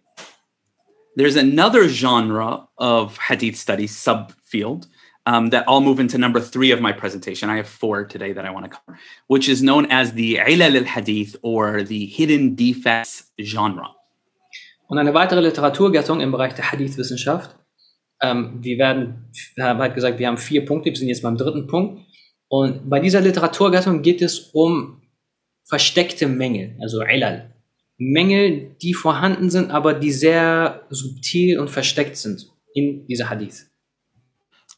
[1.16, 4.88] There's another genre of Hadith study subfield
[5.26, 7.50] um, that I'll move into number three of my presentation.
[7.50, 10.76] I have four today that I want to cover, which is known as the Ilal
[10.76, 13.96] al-Hadith or the Hidden Defects genre.
[14.88, 17.56] Und eine weitere Literaturgattung im Bereich der Hadith-Wissenschaft.
[18.22, 21.38] Ähm, wir werden, wir haben halt gesagt, wir haben vier Punkte, wir sind jetzt beim
[21.38, 22.06] dritten Punkt.
[22.48, 25.02] Und bei dieser Literaturgattung geht es um
[25.64, 27.53] versteckte Mängel, also Ilal.
[28.12, 33.70] Mängel, die vorhanden sind, aber die sehr subtil und versteckt sind in dieser Hadith.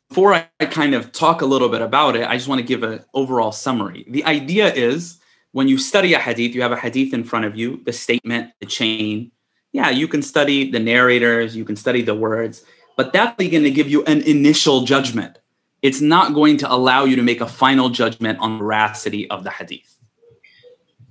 [0.10, 2.84] Before I kind of talk a little bit about it, I just want to give
[2.84, 4.06] an overall summary.
[4.10, 5.20] The idea is
[5.52, 8.52] when you study a hadith, you have a hadith in front of you, the statement,
[8.60, 9.32] the chain.
[9.72, 12.64] Yeah, you can study the narrators, you can study the words,
[12.96, 15.40] but that's going to give you an initial judgment.
[15.86, 19.44] it's not going to allow you to make a final judgment on the veracity of
[19.44, 19.95] the hadith.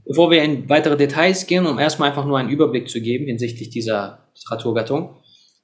[0.06, 3.70] Bevor wir in weitere Details gehen, um erstmal einfach nur einen Überblick zu geben hinsichtlich
[3.70, 5.16] dieser Literaturgattung.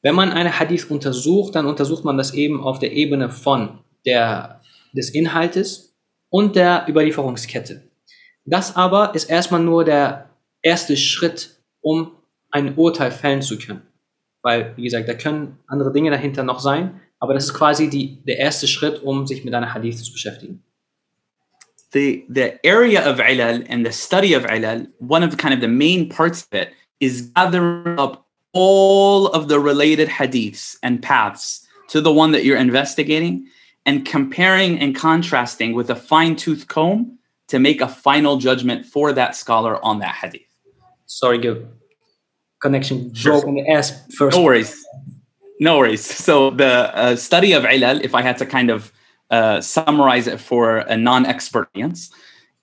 [0.02, 4.60] Wenn man eine Hadith untersucht, dann untersucht man das eben auf der Ebene von der,
[4.92, 5.94] des Inhaltes
[6.30, 7.82] und der Überlieferungskette.
[8.46, 10.30] Das aber ist erstmal nur der
[10.62, 12.12] erste Schritt, um
[12.50, 13.82] ein Urteil fällen zu können.
[14.42, 18.22] Weil, wie gesagt, da können andere Dinge dahinter noch sein, Aber das ist quasi die,
[18.24, 20.64] der erste Schritt, um sich mit einer Hadith zu beschäftigen.
[21.92, 25.60] The, the area of ilal and the study of ilal, one of the kind of
[25.60, 31.66] the main parts of it is gathering up all of the related hadiths and paths
[31.88, 33.46] to the one that you're investigating
[33.86, 37.18] and comparing and contrasting with a fine tooth comb
[37.48, 40.42] to make a final judgment for that scholar on that hadith.
[41.06, 41.66] Sorry, Gil.
[42.60, 43.40] Connection Sure.
[43.40, 43.82] broke in
[44.16, 44.36] first.
[44.36, 44.84] No worries.
[45.58, 46.04] No worries.
[46.04, 48.92] So the uh, study of ilal, if I had to kind of
[49.30, 52.10] uh, summarize it for a non-expert audience,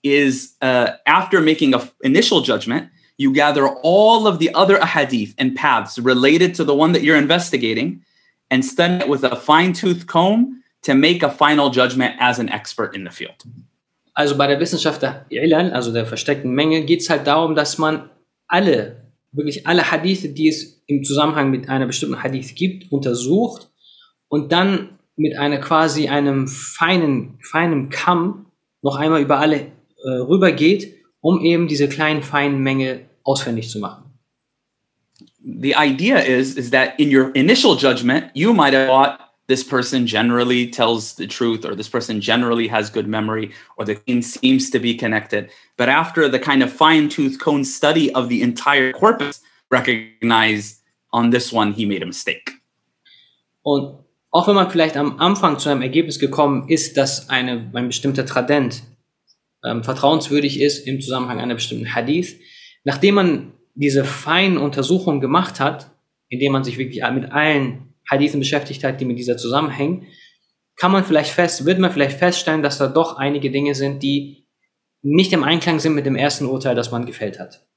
[0.02, 5.56] is uh, after making an initial judgment, you gather all of the other ahadith and
[5.56, 8.02] paths related to the one that you're investigating
[8.50, 12.94] and study it with a fine-tooth comb to make a final judgment as an expert
[12.94, 13.44] in the field.
[14.14, 17.78] Also bei der Wissenschaft der Ilal, also der versteckten Menge, geht es halt darum, dass
[17.78, 18.10] man
[18.46, 23.70] alle, wirklich alle Hadithe, die es im Zusammenhang mit einer bestimmten Hadith gibt, untersucht
[24.28, 28.46] und dann mit einer quasi einem feinen, feinen Kamm
[28.82, 29.72] noch einmal über alle
[30.04, 34.08] äh, rübergeht, um eben diese kleinen, feinen Menge ausfindig zu machen.
[35.48, 40.06] the idea is is that in your initial judgment you might have thought this person
[40.06, 44.68] generally tells the truth or this person generally has good memory or the thing seems
[44.68, 49.40] to be connected but after the kind of fine-tooth comb study of the entire corpus
[49.70, 50.80] recognize
[51.12, 52.52] on this one he made a mistake
[53.64, 53.98] Und
[54.30, 58.26] auch wenn man vielleicht am Anfang zu einem Ergebnis gekommen ist, dass eine, ein bestimmter
[58.26, 58.82] Tradent
[59.64, 62.36] ähm, vertrauenswürdig ist im Zusammenhang einer bestimmten Hadith,
[62.84, 65.90] nachdem man diese feinen Untersuchungen gemacht hat,
[66.28, 70.06] indem man sich wirklich mit allen Hadithen beschäftigt hat, die mit dieser zusammenhängen,
[70.76, 74.46] kann man vielleicht fest, wird man vielleicht feststellen, dass da doch einige Dinge sind, die
[75.02, 77.68] nicht im Einklang sind mit dem ersten Urteil, das man gefällt hat.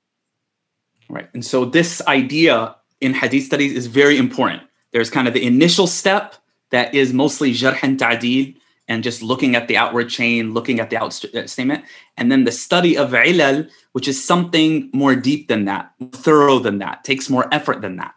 [1.12, 4.62] right and so this idea in hadith studies is very important
[4.93, 6.41] there's kind of the initial step
[6.72, 8.53] that is mostly jarh and ta'dil
[8.88, 11.13] and just looking at the outward chain looking at the outward
[11.49, 11.84] statement
[12.17, 16.80] and then the study of ilal which is something more deep than that thorough than
[16.80, 18.15] that takes more effort than that.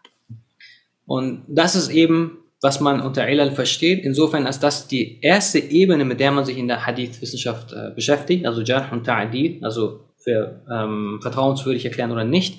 [1.07, 6.03] Und das ist eben, was man unter Ilal versteht, insofern als das die erste Ebene,
[6.05, 10.63] mit der man sich in der Hadith-Wissenschaft äh, beschäftigt, also Jarh und Ta'adil, also für
[10.71, 12.57] ähm, vertrauenswürdig erklären oder nicht,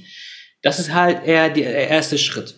[0.62, 2.54] das ist halt eher der erste Schritt.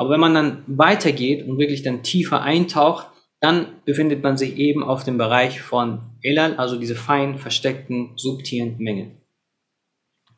[0.00, 3.08] Aber wenn man dann weitergeht und wirklich dann tiefer eintaucht,
[3.40, 8.76] dann befindet man sich eben auf dem Bereich von Ilal, also diese fein versteckten, subtilen
[8.78, 9.20] Mengen.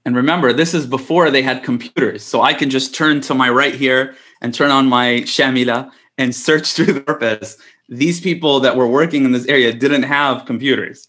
[0.05, 2.29] and remember this is before they had computers.
[2.29, 6.35] So i can just turn to my right here and turn on my shamila and
[6.35, 7.57] search through the corpus
[7.89, 11.07] these people that were working in this area didn't have computers.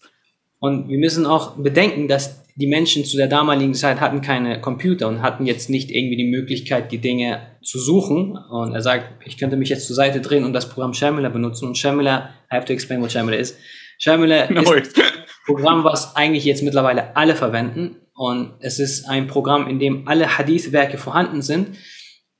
[0.60, 5.08] Und wir müssen auch bedenken, dass die Menschen zu der damaligen Zeit hatten keine Computer
[5.08, 8.36] und hatten jetzt nicht irgendwie die Möglichkeit, die Dinge zu suchen.
[8.36, 11.66] Und er sagt, ich könnte mich jetzt zur Seite drehen und das Programm Shamila benutzen.
[11.66, 13.58] Und Shamila, I have to explain what Shamila is.
[13.98, 15.02] Shamila no ist ein
[15.46, 17.96] Programm, was eigentlich jetzt mittlerweile alle verwenden.
[18.14, 21.76] Und es ist ein Programm, in dem alle Hadith-Werke vorhanden sind.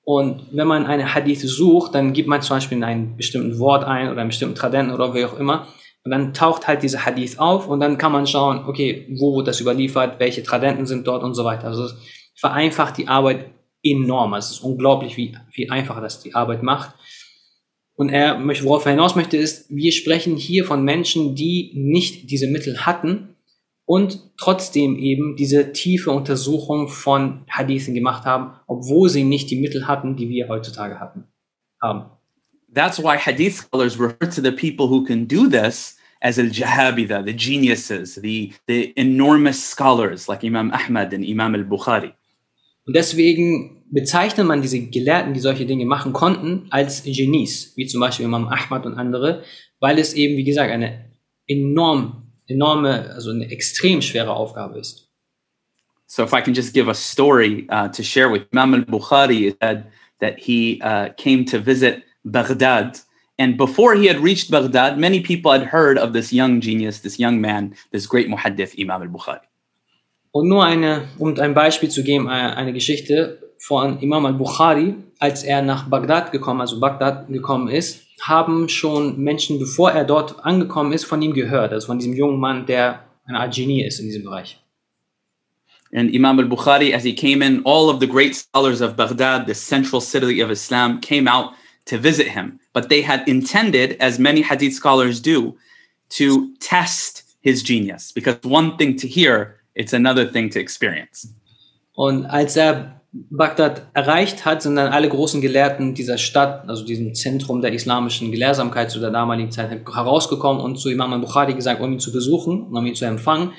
[0.05, 4.11] Und wenn man eine Hadith sucht, dann gibt man zum Beispiel ein bestimmtes Wort ein
[4.11, 5.67] oder einen bestimmten Tradenten oder wie auch immer.
[6.05, 9.47] Und dann taucht halt dieser Hadith auf und dann kann man schauen, okay, wo wurde
[9.47, 11.69] das überliefert, welche Tradenten sind dort und so weiter.
[11.69, 11.97] Also es
[12.35, 13.47] vereinfacht die Arbeit
[13.83, 14.35] enorm.
[14.35, 16.95] Also es ist unglaublich, wie viel einfacher das die Arbeit macht.
[17.97, 22.31] Und er möchte, worauf er hinaus möchte, ist, wir sprechen hier von Menschen, die nicht
[22.31, 23.37] diese Mittel hatten
[23.87, 29.87] und trotzdem eben diese tiefe Untersuchung von Hadithen gemacht haben, obwohl sie nicht die Mittel
[29.87, 31.29] hatten, die wir heutzutage hatten,
[31.81, 32.11] haben.
[32.75, 37.25] That's why hadith scholars refer to the people who can do this as al jahabida
[37.25, 42.13] the geniuses the the enormous scholars like imam ahmad and imam al-bukhari
[42.87, 48.01] Und deswegen bezeichnet man diese Gelehrten, die solche Dinge machen konnten, als Genies, wie zum
[48.01, 49.43] Beispiel Imam Ahmad und andere,
[49.81, 51.11] weil es eben, wie gesagt, eine
[51.47, 55.09] enorm, enorme, also eine extrem schwere Aufgabe ist.
[56.07, 59.57] So, if I can just give a story uh, to share with Imam al Bukhari,
[59.63, 59.87] said
[60.21, 63.01] that he uh, came to visit Baghdad.
[63.39, 67.19] And before he had reached Baghdad, many people had heard of this young genius, this
[67.19, 69.47] young man, this great muhaddith, Imam al Bukhari.
[70.33, 75.45] Und nur eine, um ein Beispiel zu geben, eine eine Geschichte von Imam al-Bukhari, als
[75.45, 80.93] er nach Bagdad gekommen, also Bagdad gekommen ist, haben schon Menschen, bevor er dort angekommen
[80.93, 84.07] ist, von ihm gehört, also von diesem jungen Mann, der eine Art Genie ist in
[84.07, 84.59] diesem Bereich.
[85.95, 89.47] And Imam al Bukhari, as he came in, all of the great scholars of Baghdad,
[89.47, 91.53] the central city of Islam, came out
[91.87, 92.61] to visit him.
[92.73, 95.57] But they had intended, as many hadith scholars do,
[96.11, 98.13] to test his genius.
[98.13, 101.29] Because one thing to hear, it's another thing to experience.
[101.95, 107.15] Und als er Bagdad erreicht hat, sind dann alle großen Gelehrten dieser Stadt, also diesem
[107.15, 111.93] Zentrum der islamischen Gelehrsamkeit zu der damaligen Zeit, herausgekommen und zu Imam al-Bukhari gesagt, um
[111.93, 113.53] ihn zu besuchen, um ihn zu empfangen,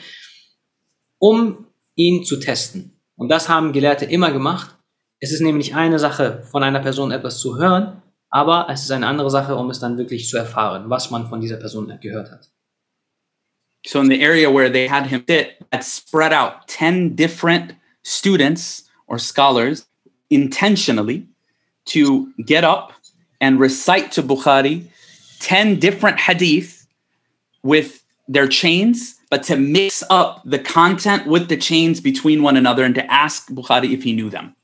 [1.19, 2.99] um ihn zu testen.
[3.15, 4.75] Und das haben Gelehrte immer gemacht.
[5.21, 8.01] Es ist nämlich eine Sache, von einer Person etwas zu hören,
[8.35, 11.39] aber es ist eine andere Sache, um es dann wirklich zu erfahren, was man von
[11.39, 12.49] dieser Person gehört hat.
[13.87, 18.89] So in the area where they had him sit, had spread out 10 different students
[19.07, 19.87] or scholars
[20.29, 21.29] intentionally
[21.85, 22.91] to get up
[23.39, 24.89] and recite to Bukhari
[25.39, 26.87] 10 different hadith
[27.63, 32.83] with their chains, but to mix up the content with the chains between one another
[32.83, 34.55] and to ask Bukhari if he knew them.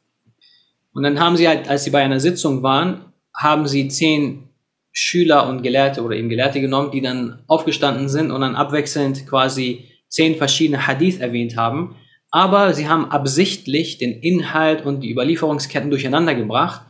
[0.94, 4.50] Und dann haben sie halt, als sie bei einer Sitzung waren, haben sie zehn
[4.92, 9.90] Schüler und Gelehrte oder eben Gelehrte genommen, die dann aufgestanden sind und dann abwechselnd quasi
[10.10, 11.96] zehn verschiedene Hadith erwähnt haben.
[12.30, 16.82] Aber sie haben absichtlich den Inhalt und die Überlieferungsketten durcheinander gebracht,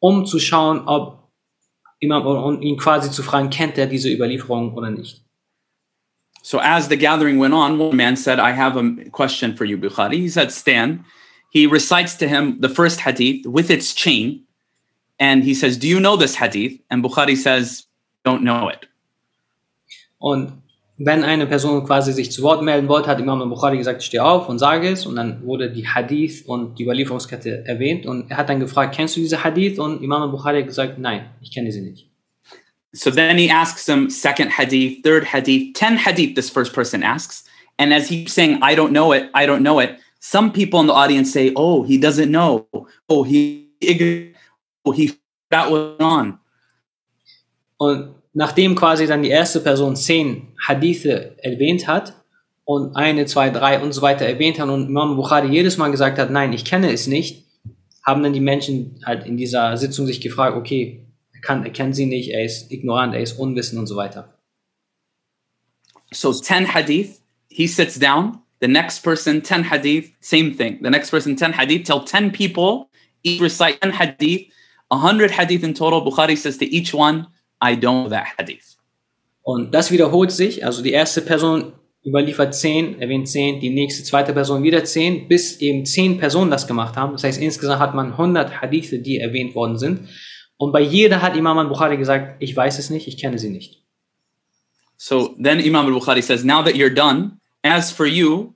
[0.00, 1.30] um zu schauen, ob
[2.00, 5.24] Imam und ihn quasi zu fragen, kennt er diese Überlieferung oder nicht.
[6.42, 9.76] So as the gathering went on, one man said, I have a question for you,
[9.76, 10.18] Bukhari.
[10.18, 11.04] He said, Stand.
[11.50, 14.44] He recites to him the first hadith with its chain.
[15.18, 16.80] And he says, Do you know this hadith?
[16.90, 17.86] And Bukhari says,
[18.24, 18.88] Don't know it.
[20.18, 20.52] Und
[20.98, 24.48] wenn eine Person quasi sich zu Wort melden wollte, hat Imam Bukhari gesagt, steh auf
[24.48, 25.06] und sage es.
[25.06, 28.04] Und dann wurde die Hadith und die Überlieferungskette erwähnt.
[28.04, 29.78] Und er hat dann gefragt, kennst du diese Hadith?
[29.78, 32.08] Und Imam Bukhari hat gesagt, nein, ich kenne sie nicht.
[32.92, 37.44] So then he asks him second hadith, third hadith, 10 hadith, this first person asks.
[37.78, 40.86] And as he's saying, I don't know it, I don't know it, some people in
[40.86, 42.66] the audience say, oh, he doesn't know.
[43.08, 44.37] Oh, he, oh,
[44.92, 45.12] he,
[45.50, 46.38] that was on.
[47.76, 52.14] Und nachdem quasi dann die erste Person zehn Hadithe erwähnt hat
[52.64, 56.18] und eine, zwei, drei und so weiter erwähnt hat und Imam Bukhari jedes Mal gesagt
[56.18, 57.46] hat, nein, ich kenne es nicht,
[58.02, 61.96] haben dann die Menschen halt in dieser Sitzung sich gefragt, okay, er, kann, er kennt
[61.96, 64.34] sie nicht, er ist ignorant, er ist unwissend und so weiter.
[66.12, 70.78] So 10 hadith, he sits down, the next person 10 hadith, same thing.
[70.82, 72.88] The next person 10 hadith, tell 10 people,
[73.22, 74.52] each recite 10 hadith,
[74.90, 76.04] 100 hadith in total.
[76.04, 77.26] Bukhari says to each one,
[77.60, 78.76] I don't know that hadith.
[79.42, 81.72] Und das wiederholt sich, also die erste Person
[82.04, 86.66] überliefert 10, erwähnt 10, die nächste, zweite Person wieder 10, bis eben 10 Personen das
[86.66, 87.12] gemacht haben.
[87.12, 90.08] Das heißt, insgesamt hat man 100 Hadithe, die erwähnt worden sind.
[90.56, 93.82] Und bei jeder hat Imam al-Bukhari gesagt, ich weiß es nicht, ich kenne sie nicht.
[94.96, 98.54] So then Imam al-Bukhari says, now that you're done, as for you,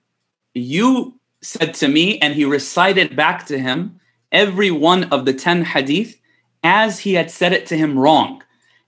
[0.55, 5.65] you said to me, and he recited back to him every one of the 10
[5.65, 6.19] hadith
[6.63, 8.43] as he had said it to him wrong.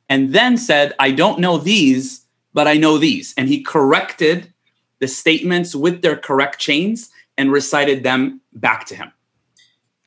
[0.08, 3.34] And then said, I don't know these, but I know these.
[3.36, 4.52] And he corrected
[5.00, 9.12] the statements with their correct chains and recited them back to him.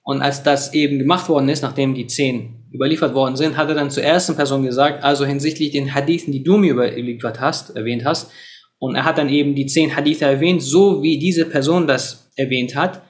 [0.03, 3.75] Und als das eben gemacht worden ist, nachdem die zehn überliefert worden sind, hat er
[3.75, 8.05] dann zur ersten Person gesagt, also hinsichtlich den Hadithen, die du mir überliefert hast, erwähnt
[8.05, 8.31] hast,
[8.79, 12.75] und er hat dann eben die zehn Hadithe erwähnt, so wie diese Person das erwähnt
[12.75, 13.01] hat,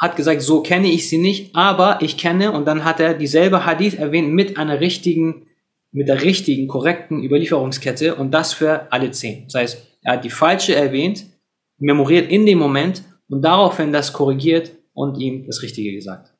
[0.00, 3.66] hat gesagt, so kenne ich sie nicht, aber ich kenne, und dann hat er dieselbe
[3.66, 5.46] Hadith erwähnt mit einer richtigen,
[5.92, 9.44] mit der richtigen, korrekten Überlieferungskette und das für alle zehn.
[9.44, 11.26] Das heißt, er hat die falsche erwähnt,
[11.78, 16.32] memoriert in dem Moment und daraufhin das korrigiert und ihm das Richtige gesagt.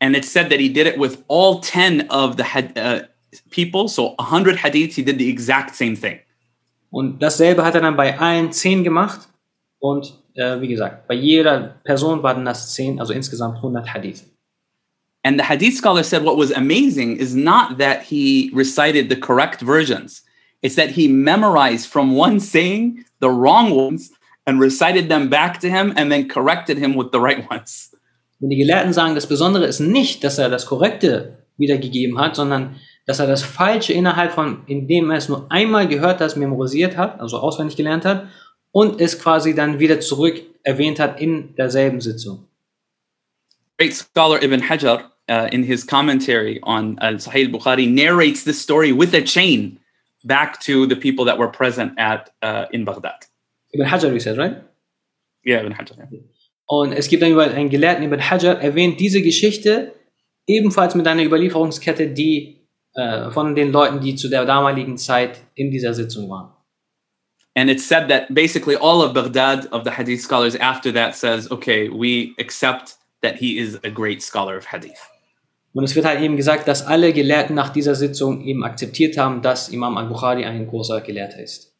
[0.00, 3.02] And it said that he did it with all 10 of the uh,
[3.50, 3.86] people.
[3.86, 6.18] So 100 hadiths, he did the exact same thing.
[6.90, 9.28] Und dasselbe hat er dann bei allen zehn gemacht
[9.78, 14.24] und äh, wie gesagt, bei jeder Person waren das zehn, also insgesamt 100 Hadith.
[15.24, 19.62] And the hadith scholar said what was amazing is not that he recited the correct
[19.62, 20.24] versions,
[20.62, 24.10] it's that he memorized from one saying the wrong ones
[24.46, 27.90] and recited them back to him and then corrected him with the right ones.
[28.40, 32.74] Und die Gelehrten sagen, das Besondere ist nicht, dass er das Korrekte wiedergegeben hat, sondern
[33.06, 37.20] dass er das Falsche innerhalb von, indem er es nur einmal gehört hat, memorisiert hat,
[37.20, 38.26] also auswendig gelernt hat,
[38.72, 42.48] und es quasi dann wieder zurück erwähnt hat in derselben Sitzung.
[43.78, 48.92] Great scholar Ibn Hajar, uh, in his commentary on uh, Sahih Bukhari, narrates this story
[48.92, 49.78] with a chain
[50.24, 53.26] back to the people that were present at uh, in Baghdad.
[53.74, 54.62] Ibn Hajar, you said, right?
[55.44, 55.96] Yeah, Ibn Hajar.
[55.98, 56.20] yeah.
[56.66, 59.92] Und es gibt einen Gelehrten, Ibn Hajar, erwähnt diese Geschichte
[60.46, 62.62] ebenfalls mit einer Überlieferungskette, die
[62.94, 66.52] äh, von den Leuten, die zu der damaligen Zeit in dieser Sitzung waren.
[67.54, 71.50] And it's said that basically all of Baghdad, of the hadith scholars after that, says,
[71.50, 74.98] okay, we accept that he is a great scholar of hadith.
[75.74, 79.40] Und es wird halt eben gesagt, dass alle Gelehrten nach dieser Sitzung eben akzeptiert haben,
[79.40, 81.72] dass Imam al-Bukhari ein großer Gelehrter ist.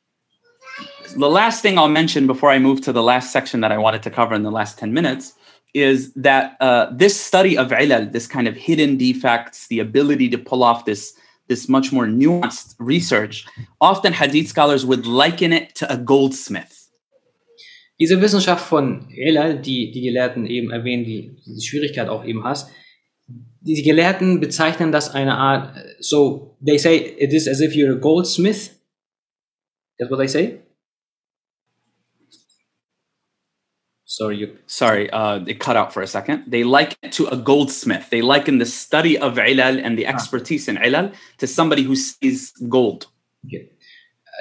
[1.14, 4.02] The last thing I'll mention before I move to the last section that I wanted
[4.04, 5.36] to cover in the last 10 minutes
[5.74, 10.38] is that uh, this study of ilal, this kind of hidden defects, the ability to
[10.38, 11.14] pull off this,
[11.52, 13.44] this much more nuanced research,
[13.80, 16.90] often hadith scholars would liken it to a goldsmith.
[18.00, 22.70] Diese Wissenschaft von Ilal, die die Gelehrten eben erwähnen, die die Schwierigkeit auch eben hast,
[23.60, 28.00] die Gelehrten bezeichnen das eine Art, so they say it is as if you're a
[28.00, 28.70] goldsmith.
[29.98, 30.58] That's what they say.
[34.12, 34.58] Sorry, you.
[34.66, 36.44] Sorry, uh, it cut out for a second.
[36.46, 38.10] They liken it to a goldsmith.
[38.10, 42.52] They liken the study of ilal and the expertise in ilal to somebody who sees
[42.68, 43.06] gold.
[43.46, 43.70] Okay.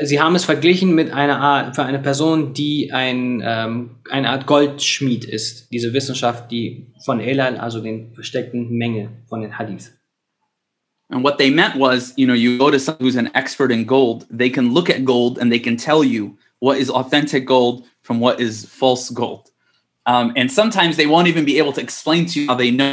[0.03, 4.45] Sie haben es verglichen mit einer Art, für eine Person, die ein, ähm, eine Art
[4.45, 5.72] Goldschmied ist.
[5.72, 9.93] Diese Wissenschaft, die von Elal, also den versteckten Menge von den Hadith.
[11.07, 13.86] And what they meant was, you know, you go to someone who's an expert in
[13.86, 17.86] gold, they can look at gold and they can tell you what is authentic gold
[18.01, 19.51] from what is false gold.
[20.06, 22.91] Um, and sometimes they won't even be able to explain to you how they know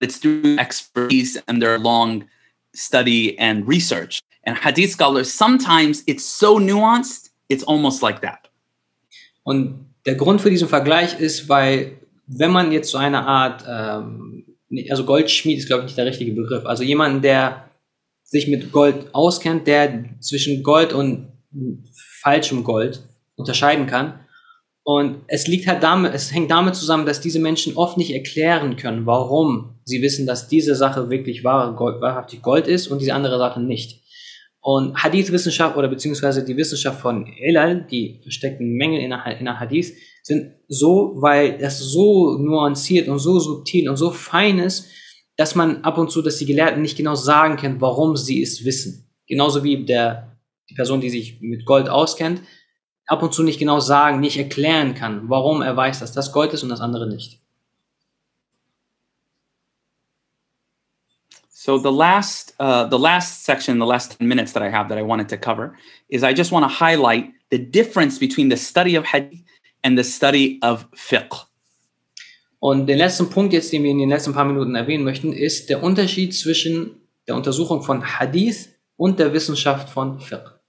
[0.00, 2.28] it's through expertise and their long
[2.74, 4.22] study and research.
[4.44, 8.48] And hadith scholars, sometimes it's so nuanced, it's almost like that.
[9.42, 14.44] Und der Grund für diesen Vergleich ist, weil wenn man jetzt so eine Art, ähm,
[14.90, 17.70] also Goldschmied ist glaube ich nicht der richtige Begriff, also jemand, der
[18.22, 21.32] sich mit Gold auskennt, der zwischen Gold und
[22.22, 23.02] falschem Gold
[23.34, 24.20] unterscheiden kann.
[24.82, 28.76] Und es liegt halt damit, es hängt damit zusammen, dass diese Menschen oft nicht erklären
[28.76, 33.14] können, warum sie wissen, dass diese Sache wirklich wahre Gold, wahrhaftig Gold ist und diese
[33.14, 34.00] andere Sache nicht.
[34.62, 39.58] Und Hadith-Wissenschaft oder beziehungsweise die Wissenschaft von Elal, die versteckten Mängel in der, in der
[39.58, 44.88] Hadith, sind so, weil das so nuanciert und so subtil und so fein ist,
[45.36, 48.64] dass man ab und zu, dass die Gelehrten nicht genau sagen können, warum sie es
[48.64, 49.10] wissen.
[49.26, 50.36] Genauso wie der,
[50.68, 52.42] die Person, die sich mit Gold auskennt,
[53.10, 56.52] ab und zu nicht genau sagen, nicht erklären kann, warum er weiß, dass das Gold
[56.52, 57.40] ist und das andere nicht.
[61.48, 64.96] So the last, uh, the last section, the last 10 minutes that I have that
[64.96, 65.74] I wanted to cover
[66.08, 69.42] is I just want to highlight the difference between the study of hadith
[69.82, 71.48] and the study of fiqh.
[72.60, 75.68] Und den letzten Punkt jetzt, den wir in den letzten paar Minuten erwähnen möchten, ist
[75.68, 80.60] der Unterschied zwischen der Untersuchung von Hadith und der Wissenschaft von Fiqh.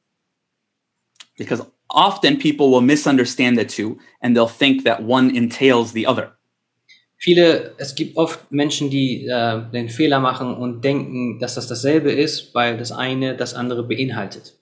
[1.38, 6.32] Because often people will misunderstand the two and they'll think that one entails the other.
[7.18, 12.12] Viele, es gibt oft Menschen, die äh, den Fehler machen und denken, dass das dasselbe
[12.12, 14.58] ist, weil das eine das andere beinhaltet.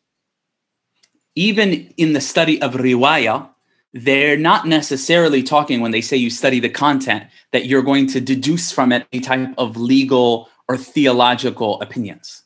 [1.35, 3.55] Even in the study of riwayah,
[3.93, 7.23] they're not necessarily talking when they say you study the content
[7.53, 12.43] that you're going to deduce from it a type of legal or theological opinions.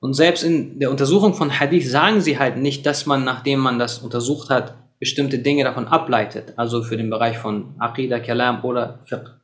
[0.00, 3.78] Und selbst in der Untersuchung von Hadith sagen sie halt nicht, dass man, nachdem man
[3.78, 9.00] das untersucht hat, bestimmte Dinge davon ableitet, also für den Bereich von Aqidah, Kalam oder
[9.04, 9.36] Fiqh.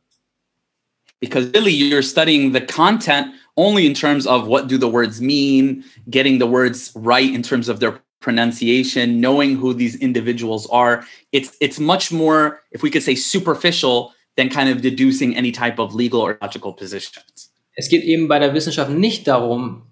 [1.20, 5.84] Because really you're studying the content only in terms of what do the words mean,
[6.10, 11.04] getting the words right in terms of their pronunciation, knowing who these individuals are.
[11.32, 15.78] It's it's much more, if we could say superficial, than kind of deducing any type
[15.78, 17.50] of legal or logical positions.
[17.74, 19.82] Es geht eben bei der Wissenschaft nicht darum,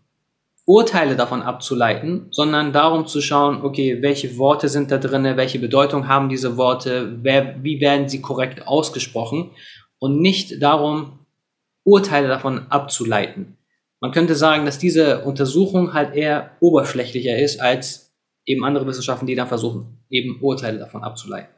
[0.66, 6.08] Urteile davon abzuleiten, sondern darum zu schauen, okay, welche Worte sind da drin, welche Bedeutung
[6.08, 9.50] haben diese Worte, wer, wie werden sie korrekt ausgesprochen
[9.98, 11.18] und nicht darum,
[11.86, 13.58] Urteile davon abzuleiten.
[14.00, 18.14] Man könnte sagen, dass diese Untersuchung halt eher oberflächlicher ist als
[18.46, 21.54] eben andere Wissenschaften, die dann versuchen, eben Urteile davon abzuleiten.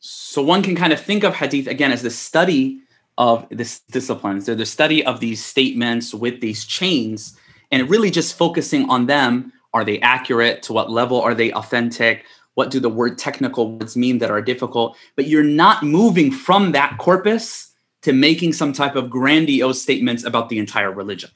[0.00, 2.82] So one can kind of think of hadith again as the study
[3.16, 4.46] of this disciplines.
[4.46, 7.38] They're the study of these statements with these chains
[7.72, 9.52] and really just focusing on them.
[9.74, 10.62] Are they accurate?
[10.64, 12.24] To what level are they authentic?
[12.54, 14.96] What do the word technical words mean that are difficult?
[15.16, 20.50] But you're not moving from that corpus to making some type of grandiose statements about
[20.50, 21.30] the entire religion.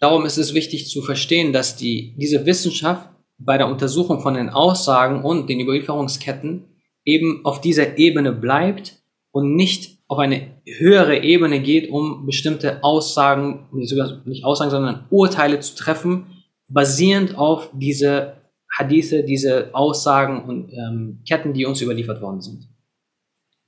[0.00, 3.08] Darum ist es wichtig zu verstehen, dass die, diese Wissenschaft
[3.38, 6.64] bei der Untersuchung von den Aussagen und den Überlieferungsketten
[7.04, 8.98] eben auf dieser Ebene bleibt
[9.36, 15.74] und nicht auf eine höhere Ebene geht, um bestimmte Aussagen, nicht Aussagen, sondern Urteile zu
[15.74, 16.24] treffen,
[16.68, 18.38] basierend auf diese
[18.78, 22.66] Hadithe, diese Aussagen und ähm, Ketten, die uns überliefert worden sind.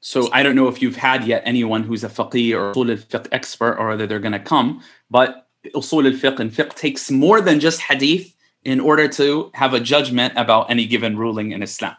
[0.00, 3.30] So I don't know if you've had yet anyone who's a faqih or usul al-fiqh
[3.30, 7.60] expert or whether they're going to come, but usul al-fiqh and fiqh takes more than
[7.60, 11.94] just hadith in order to have a judgment about any given ruling in Islam.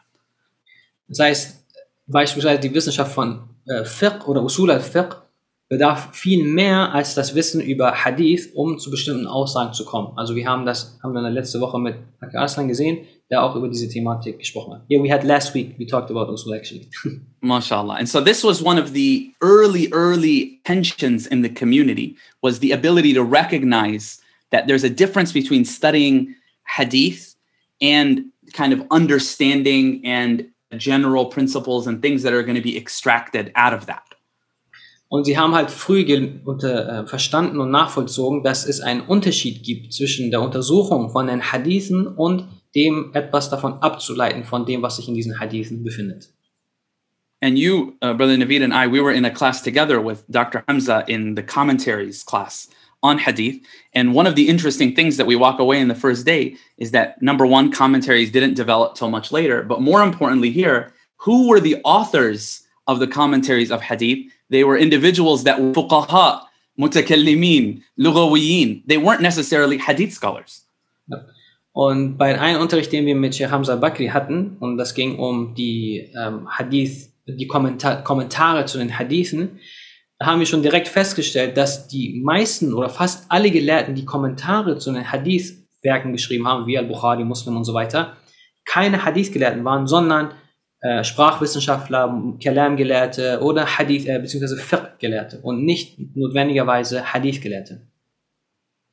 [1.08, 1.66] Das heißt,
[2.08, 3.49] beispielsweise die Wissenschaft von
[3.84, 5.16] Fiqh oder Usul al-Fiqh
[5.70, 10.14] bedarf viel mehr als das Wissen über Hadith, um zu bestimmten Aussagen zu kommen.
[10.18, 13.70] Also wir haben das, haben wir letzte Woche mit Akar Aslan gesehen, der auch über
[13.70, 14.82] diese Thematik gesprochen hat.
[14.90, 16.90] Yeah, we had last week, we talked about Usul actually.
[17.44, 18.00] MashaAllah.
[18.00, 22.72] And so this was one of the early, early tensions in the community was the
[22.72, 26.34] ability to recognize that there's a difference between studying
[26.66, 27.36] hadith
[27.80, 33.52] and kind of understanding and general principles and things that are going to be extracted
[33.56, 34.04] out of that.
[35.12, 36.06] Und sie haben halt früh
[36.46, 41.52] unter, äh, verstanden und nachvollzogen, dass es einen Unterschied gibt zwischen der Untersuchung von den
[41.52, 46.30] Hadithen und dem etwas davon abzuleiten von dem, was sich in diesen Hadithen befindet.
[47.42, 50.64] And you, uh, Brother Naveed, and I, we were in a class together with Dr.
[50.68, 52.70] Hamza in the commentaries class
[53.02, 53.62] on Hadith.
[53.94, 56.92] And one of the interesting things that we walk away in the first day is
[56.92, 59.64] that number one, commentaries didn't develop till much later.
[59.64, 64.32] But more importantly, here, who were the authors of the commentaries of Hadith?
[64.50, 66.46] They were individuals that were fuqaha,
[66.80, 68.84] mutakallimin, lughawiyin.
[68.86, 70.66] They weren't necessarily Hadith scholars.
[71.72, 75.54] Und bei einem Unterricht, den wir mit Sheikh Hamza Bakri hatten, und das ging um
[75.56, 79.60] die ähm, Hadith, die Kommentar Kommentare zu den Hadithen,
[80.22, 84.92] haben wir schon direkt festgestellt, dass die meisten oder fast alle Gelehrten, die Kommentare zu
[84.92, 88.18] den Hadith-Werken geschrieben haben, wie Al-Bukhari, Muslim und so weiter,
[88.66, 90.34] keine Hadith-Gelehrten waren, sondern
[90.82, 97.88] äh, Sprachwissenschaftler, Kalam-Gelehrte oder Hadith, äh, beziehungsweise Fiqh-Gelehrte und nicht notwendigerweise Hadith-Gelehrte.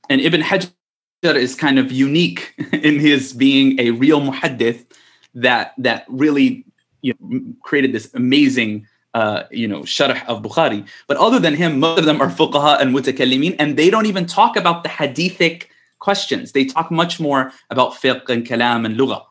[0.08, 4.86] And Ibn Hajar is kind of unique in his being a real muhaddith
[5.34, 6.64] that that really
[7.02, 8.86] you know, created this amazing
[9.18, 10.80] uh, you know sharh of Bukhari.
[11.08, 14.26] But other than him, most of them are fuqaha and mutakallimin, and they don't even
[14.26, 16.52] talk about the hadithic questions.
[16.52, 19.22] They talk much more about fiqh and kalam and lugha.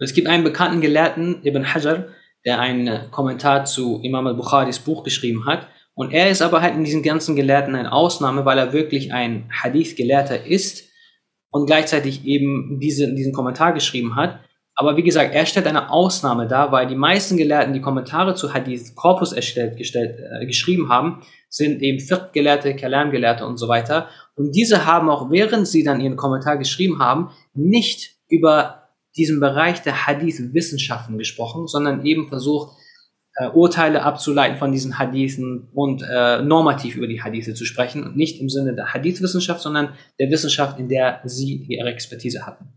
[0.00, 2.08] Es gibt einen bekannten Gelehrten, Ibn Hajar,
[2.44, 5.68] der einen Kommentar zu Imam al-Bukharis Buch geschrieben hat.
[5.94, 9.48] Und er ist aber halt in diesen ganzen Gelehrten eine Ausnahme, weil er wirklich ein
[9.62, 10.88] Hadith-Gelehrter ist
[11.50, 14.40] und gleichzeitig eben diese, diesen Kommentar geschrieben hat.
[14.76, 18.52] Aber wie gesagt, er stellt eine Ausnahme dar, weil die meisten Gelehrten, die Kommentare zu
[18.52, 24.08] Hadith Corpus erstellt, gestellt, äh, geschrieben haben, sind eben Fiqh-Gelehrte, Kalam-Gelehrte und so weiter.
[24.34, 29.80] Und diese haben auch, während sie dann ihren Kommentar geschrieben haben, nicht über diesen Bereich
[29.82, 32.76] der Hadith-Wissenschaften gesprochen, sondern eben versucht,
[33.36, 38.16] äh, Urteile abzuleiten von diesen Hadithen und äh, normativ über die Hadithe zu sprechen und
[38.16, 42.72] nicht im Sinne der Hadith-Wissenschaft, sondern der Wissenschaft, in der sie ihre Expertise hatten.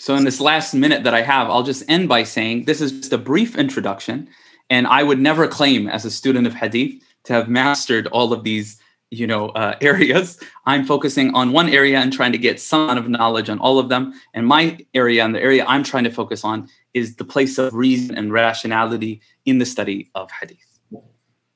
[0.00, 2.90] So in this last minute that I have, I'll just end by saying this is
[2.90, 4.28] just a brief introduction,
[4.70, 8.42] and I would never claim as a student of Hadith to have mastered all of
[8.42, 8.80] these
[9.10, 10.40] you know uh, areas.
[10.64, 13.78] I'm focusing on one area and trying to get some amount of knowledge on all
[13.78, 14.14] of them.
[14.32, 17.74] And my area and the area i'm trying to focus on is the place of
[17.74, 20.80] reason and rationality in the study of hadith.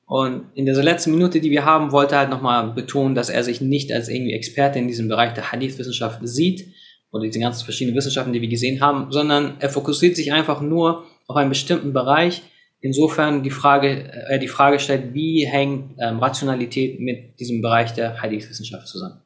[0.07, 3.43] Und in dieser letzten Minute, die wir haben, wollte er halt nochmal betonen, dass er
[3.43, 6.67] sich nicht als irgendwie Experte in diesem Bereich der Hadith-Wissenschaft sieht
[7.14, 11.04] oder diese ganzen verschiedenen Wissenschaften, die wir gesehen haben, sondern er fokussiert sich einfach nur
[11.26, 12.42] auf einen bestimmten Bereich,
[12.80, 18.20] insofern die Frage, äh, die Frage stellt, wie hängt ähm, Rationalität mit diesem Bereich der
[18.22, 19.20] Hadith-Wissenschaft zusammen.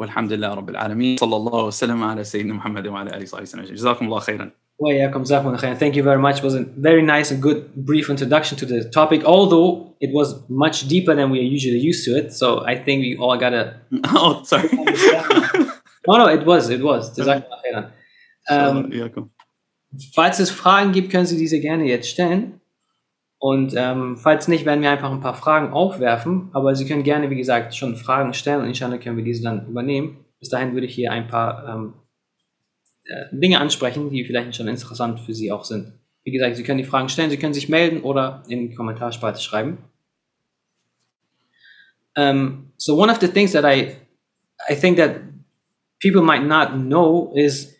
[0.00, 4.04] والحمد لله رب العالمين صلى الله وسلم على سيدنا محمد وعلى اله وصحبه وسلم جزاكم
[4.04, 6.38] الله خيرا وإياكم جزاكم الله خيرا Thank you very much.
[6.38, 10.28] It was a very nice and good brief introduction to the topic, although it was
[10.48, 12.32] much deeper than we are usually used to it.
[12.32, 13.64] So I think we all gotta.
[14.06, 14.70] oh, sorry.
[16.07, 17.13] No, no, it was, it was.
[17.13, 17.93] Das sagt man nachher
[18.47, 18.91] dann.
[18.91, 19.31] Ähm.
[20.13, 22.59] Falls es Fragen gibt, können Sie diese gerne jetzt stellen.
[23.37, 26.49] Und ähm, falls nicht, werden wir einfach ein paar Fragen aufwerfen.
[26.53, 29.67] Aber Sie können gerne, wie gesagt, schon Fragen stellen und inshallah können wir diese dann
[29.67, 30.25] übernehmen.
[30.39, 31.93] Bis dahin würde ich hier ein paar ähm,
[33.05, 35.93] äh, Dinge ansprechen, die vielleicht schon interessant für Sie auch sind.
[36.23, 39.39] Wie gesagt, Sie können die Fragen stellen, Sie können sich melden oder in die Kommentarspalte
[39.39, 39.77] schreiben.
[42.17, 43.97] Um, so one of the things that I
[44.69, 45.17] I think that
[45.99, 47.75] people might not know is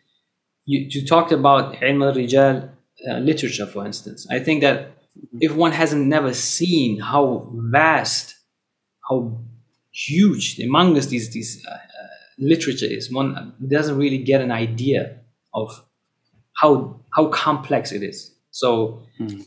[0.66, 2.70] you, you talked about ilm al-rijal
[3.09, 4.28] uh, literature, for instance.
[4.30, 4.91] I think that
[5.39, 8.36] if one hasn't never seen how vast,
[9.07, 9.38] how
[9.91, 11.78] huge, humongous these these uh, uh,
[12.38, 15.20] literature is, one doesn't really get an idea
[15.53, 15.86] of
[16.53, 18.34] how how complex it is.
[18.51, 19.45] So, mm.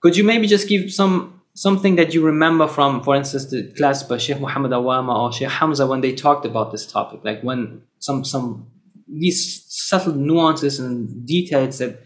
[0.00, 4.02] could you maybe just give some something that you remember from, for instance, the class
[4.02, 7.82] by Sheikh Muhammad Awama or Sheikh Hamza when they talked about this topic, like when
[7.98, 8.66] some some
[9.08, 12.00] these subtle nuances and details that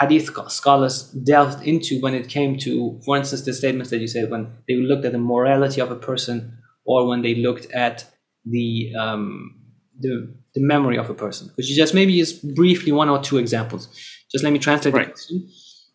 [0.00, 4.30] hadith scholars delved into when it came to, for instance, the statements that you said
[4.30, 8.04] when they looked at the morality of a person or when they looked at
[8.44, 9.56] the um,
[9.98, 11.50] the, the memory of a person.
[11.54, 13.88] Could you just maybe just briefly one or two examples?
[14.32, 15.06] Just let me translate right.
[15.06, 15.48] the question.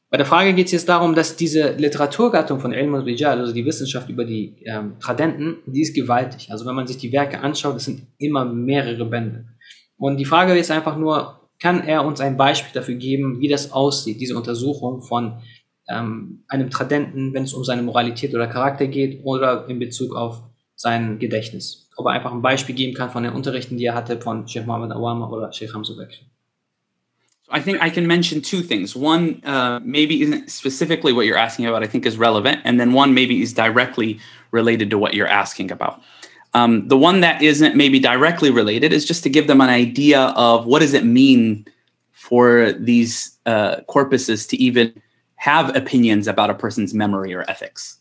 [0.10, 3.66] Bei der Frage geht es jetzt darum, dass diese Literaturgattung von Ilm al-Rijal, also die
[3.66, 6.52] Wissenschaft über die ähm, Tradenten, die ist gewaltig.
[6.52, 9.46] Also wenn man sich die Werke anschaut, das sind immer mehrere Bände.
[9.98, 13.72] Und die Frage ist einfach nur, kann er uns ein Beispiel dafür geben, wie das
[13.72, 15.42] aussieht, diese Untersuchung von
[15.90, 20.44] ähm, einem Tradenten, wenn es um seine Moralität oder Charakter geht oder in Bezug auf
[20.76, 21.90] sein Gedächtnis.
[21.96, 24.66] Ob er einfach ein Beispiel geben kann von den Unterrichten, die er hatte von Sheikh
[24.68, 26.26] Muhammad Awama oder Sheikh Hamza Bakri.
[27.50, 28.96] I think I can mention two things.
[28.96, 32.62] One uh, maybe isn't specifically what you're asking about, I think is relevant.
[32.64, 34.20] And then one maybe is directly
[34.52, 36.02] related to what you're asking about.
[36.54, 40.22] Um, the one that isn't maybe directly related is just to give them an idea
[40.22, 41.66] of what does it mean
[42.12, 45.00] for these uh, corpuses to even
[45.36, 48.00] have opinions about a person's memory or ethics.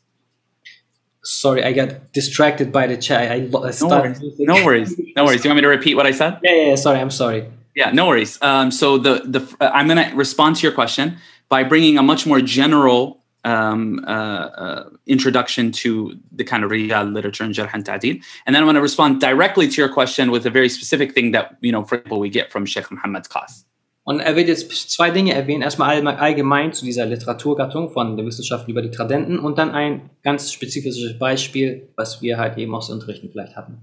[1.25, 3.31] Sorry, I got distracted by the chat.
[3.31, 4.21] I, I no, worries.
[4.39, 5.01] no worries.
[5.17, 5.43] No worries.
[5.43, 6.39] Do you want me to repeat what I said?
[6.43, 6.75] Yeah, yeah, yeah.
[6.77, 7.51] Sorry, I'm sorry.
[7.75, 8.39] Yeah, no worries.
[8.41, 11.19] Um, so the the uh, I'm going to respond to your question
[11.49, 17.13] by bringing a much more general um, uh, uh, introduction to the kind of Rijal
[17.13, 17.89] literature and Jarh and.
[17.89, 21.33] And then I'm going to respond directly to your question with a very specific thing
[21.33, 23.65] that, you know, for example, we get from Sheikh Muhammad's class.
[24.07, 25.63] Und er wird jetzt zwei Dinge erwähnen.
[25.63, 30.53] Erstmal allgemein zu dieser Literaturgattung von der Wissenschaft über die Tradenten und dann ein ganz
[30.53, 33.79] spezifisches Beispiel, was wir halt eben aus Unterrichten vielleicht hatten.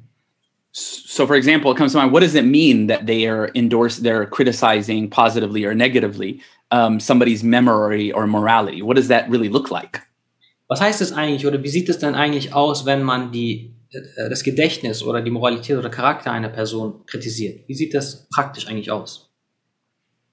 [0.74, 2.14] So, for example, it comes to mind.
[2.14, 4.04] What does it mean that they are endorsed?
[4.04, 6.42] They're criticizing positively or negatively
[6.72, 8.82] um, somebody's memory or morality?
[8.82, 10.02] What does that really look like?
[10.70, 14.30] Was heißt es eigentlich oder wie sieht es denn eigentlich aus, wenn man die, äh,
[14.30, 17.68] das Gedächtnis oder die Moralität oder Charakter einer Person kritisiert?
[17.68, 19.30] Wie sieht das praktisch eigentlich aus?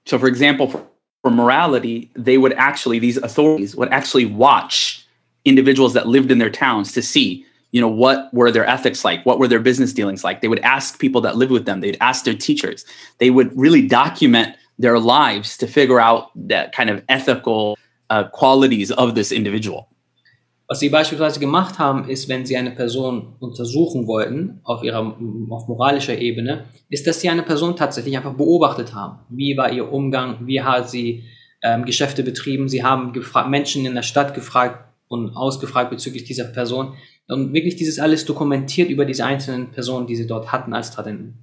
[0.05, 0.87] So, for example, for,
[1.21, 5.05] for morality, they would actually, these authorities would actually watch
[5.43, 9.25] individuals that lived in their towns to see you know what were their ethics like?
[9.25, 10.41] What were their business dealings like?
[10.41, 11.81] They would ask people that lived with them.
[11.81, 12.85] They'd ask their teachers.
[13.19, 17.77] They would really document their lives to figure out that kind of ethical
[18.09, 19.87] uh, qualities of this individual.
[20.67, 24.99] Was sie beispielsweise gemacht haben, ist, wenn sie eine Person untersuchen wollten, auf ihrer
[25.49, 29.19] auf moralischer Ebene, ist, dass sie eine Person tatsächlich einfach beobachtet haben.
[29.29, 31.23] Wie war ihr Umgang, wie hat sie
[31.63, 33.13] ähm, Geschäfte betrieben, sie haben
[33.49, 36.93] Menschen in der Stadt gefragt und ausgefragt bezüglich dieser Person
[37.29, 41.37] und wirklich dieses alles dokumentiert über diese einzelnen Personen, die sie dort hatten als Tradenten.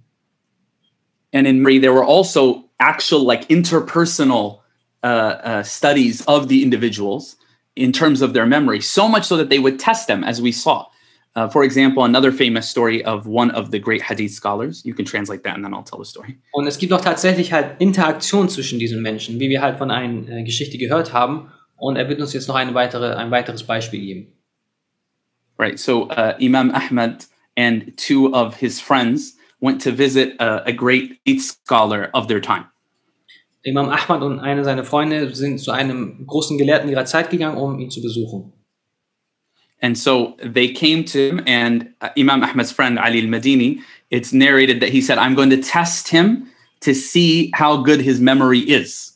[1.32, 4.61] And in Marie, there were also actual like interpersonal
[5.03, 7.37] uh, uh, studies of the individuals
[7.74, 10.51] in terms of their memory, so much so that they would test them, as we
[10.51, 10.87] saw.
[11.37, 14.82] Uh, for example, another famous story of one of the great Hadith scholars.
[14.87, 16.39] You can translate that and then I'll tell the story.
[16.53, 20.28] Und es gibt auch tatsächlich halt Interaktion zwischen diesen Menschen, wie wir halt von einer
[20.30, 21.53] äh, Geschichte gehört haben.
[21.76, 24.36] Und er wird uns jetzt noch eine weitere, ein weiteres Beispiel geben.
[25.59, 25.79] Right.
[25.79, 27.25] So uh, Imam Ahmad
[27.57, 32.67] and two of his friends went to visit a, a great scholar of their time.
[33.67, 37.79] Imam Ahmad und eine seiner Freunde sind zu einem großen Gelehrten ihrer Zeit gegangen, um
[37.81, 38.53] ihn zu besuchen.
[39.83, 43.81] And so they came to him, and uh, Imam Ahmad's friend Ali al-Madini,
[44.11, 46.49] it's narrated that he said, "I'm going to test him
[46.81, 49.16] to see how good his memory is."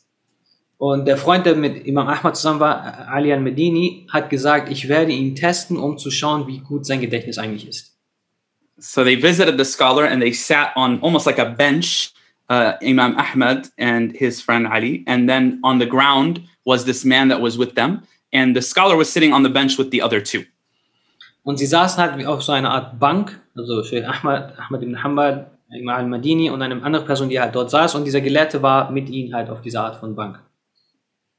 [0.81, 5.11] Und der Freund, der mit Imam Ahmad zusammen war, Ali al-Madini, hat gesagt, ich werde
[5.11, 7.95] ihn testen, um zu schauen, wie gut sein Gedächtnis eigentlich ist.
[8.79, 12.11] So they visited the scholar and they sat on almost like a bench,
[12.49, 15.03] uh, Imam Ahmad and his friend Ali.
[15.05, 18.01] And then on the ground was this man that was with them.
[18.33, 20.45] And the scholar was sitting on the bench with the other two.
[21.43, 25.45] Und sie saßen halt auf so einer Art Bank, also Sheikh Ahmad, Ahmad ibn Hanbal,
[25.69, 27.93] Imam al-Madini und eine andere Person, die halt dort saß.
[27.93, 30.39] Und dieser Gelehrte war mit ihnen halt auf dieser Art von Bank.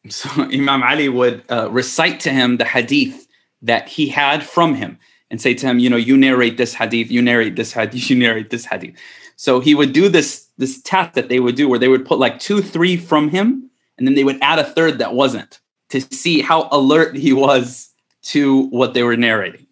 [0.09, 3.27] So Imam Ali would uh, recite to him the hadith
[3.63, 4.99] that he had from him.
[5.33, 8.17] and say to him, you know, you narrate this hadith, you narrate this hadith, you
[8.17, 8.95] narrate this hadith.
[9.37, 12.19] So he would do this this test that they would do where they would put
[12.21, 16.01] like two, three from him, and then they would add a third that wasn't to
[16.01, 17.91] see how alert he was
[18.23, 19.67] to what they were narrating.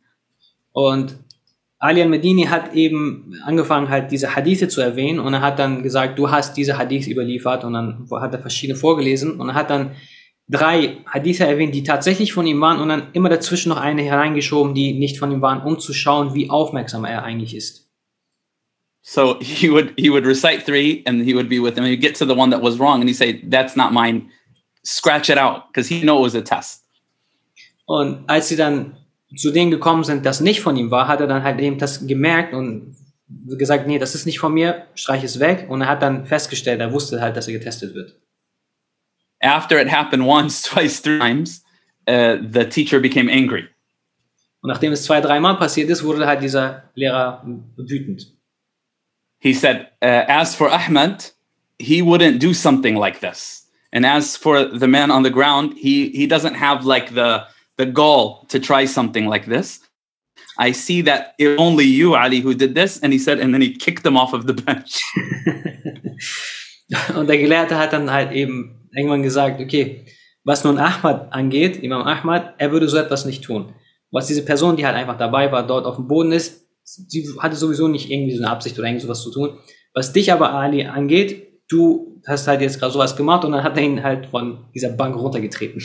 [0.74, 1.14] Und
[1.78, 6.18] Ali al-Medini hat eben angefangen, halt diese Hadithe zu erwähnen und er hat dann gesagt,
[6.18, 9.92] du hast diese Hadith überliefert und dann hat er verschiedene vorgelesen und er hat dann
[10.50, 14.74] drei Hadithe erwähnt, die tatsächlich von ihm waren und dann immer dazwischen noch eine hereingeschoben,
[14.74, 17.88] die nicht von ihm waren, um zu schauen, wie aufmerksam er eigentlich ist.
[19.02, 21.84] So he would he would recite three and he would be with them.
[21.84, 24.30] He'd get to the one that was wrong and he'd say, That's not mine.
[24.84, 26.84] Scratch it out, because he knew it was a test.
[27.86, 28.96] Und als sie dann
[29.36, 32.06] zu denen gekommen sind, das nicht von ihm war, hat er dann halt eben das
[32.06, 32.96] gemerkt und
[33.46, 35.66] gesagt, nee, das ist nicht von mir, streich es weg.
[35.68, 38.19] Und er hat dann festgestellt, er wusste halt, dass er getestet wird
[39.42, 41.62] after it happened once, twice, three times,
[42.06, 43.68] uh, the teacher became angry.
[44.62, 47.42] Und nachdem es zwei, dreimal passiert ist, wurde halt dieser Lehrer
[47.76, 48.26] wütend.
[49.38, 51.32] He said, uh, as for Ahmed,
[51.78, 53.66] he wouldn't do something like this.
[53.90, 57.46] And as for the man on the ground, he, he doesn't have like the,
[57.78, 59.80] the gall to try something like this.
[60.58, 63.00] I see that it only you, Ali, who did this.
[63.00, 65.02] And he said, and then he kicked them off of the bench.
[67.14, 70.06] Und der Gelehrte hat dann halt eben irgendwann gesagt, okay,
[70.44, 73.74] was nun Ahmad angeht, Imam Ahmad, er würde so etwas nicht tun.
[74.10, 77.56] Was diese Person, die halt einfach dabei war, dort auf dem Boden ist, sie hatte
[77.56, 79.58] sowieso nicht irgendwie so eine Absicht oder irgend sowas zu tun.
[79.94, 83.76] Was dich aber, Ali, angeht, du hast halt jetzt gerade sowas gemacht und dann hat
[83.76, 85.82] er ihn halt von dieser Bank runtergetreten.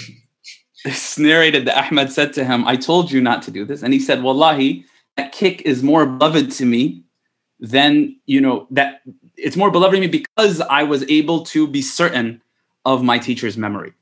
[0.84, 3.84] It's narrated that Ahmed said to him, I told you not to do this.
[3.84, 4.86] And he said, Wallahi,
[5.16, 7.06] that kick is more beloved to me
[7.60, 9.02] than, you know, that
[9.36, 12.42] it's more beloved to me because I was able to be certain
[12.86, 13.94] of my teacher's memory.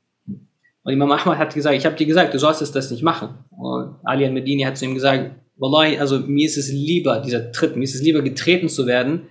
[0.84, 3.38] Und Imam Ahmad hat gesagt, ich habe dir gesagt, du solltest das nicht machen.
[3.50, 7.76] Und Ali al-Medini hat zu ihm gesagt, Wallahi, also mir ist es lieber, dieser Tritt,
[7.76, 9.28] mir ist es lieber getreten zu werden,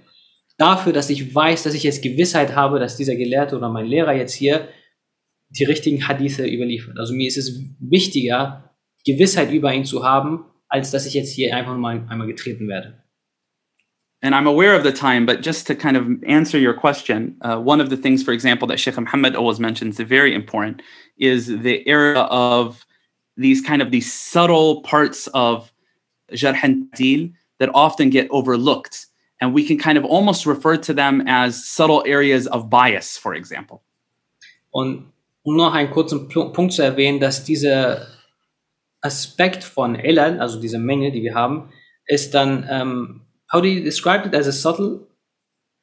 [0.58, 4.14] dafür, dass ich weiß, dass ich jetzt Gewissheit habe, dass dieser Gelehrte oder mein Lehrer
[4.14, 4.68] jetzt hier
[5.49, 6.97] die richtigen Hadithe überliefert.
[6.97, 8.72] Also mir ist es wichtiger,
[9.06, 13.03] Gewissheit über ihn zu haben, als dass ich jetzt hier einfach mal einmal getreten werde.
[14.24, 17.57] And I'm aware of the time, but just to kind of answer your question, uh,
[17.57, 20.82] one of the things, for example, that Sheikh Muhammad always mentions, very important,
[21.17, 22.86] is the area of
[23.36, 25.74] these kind of these subtle parts of
[26.32, 29.07] jarh and that often get overlooked.
[29.41, 33.36] And we can kind of almost refer to them as subtle areas of bias, for
[33.36, 33.84] example.
[34.71, 35.11] Und
[35.43, 38.07] um noch einen kurzen Punkt zu erwähnen, dass dieser
[39.01, 41.74] Aspekt von Elal, also diese Menge, die wir haben,
[42.07, 43.22] ist dann ähm,
[43.54, 45.08] How do you describe it as a subtle?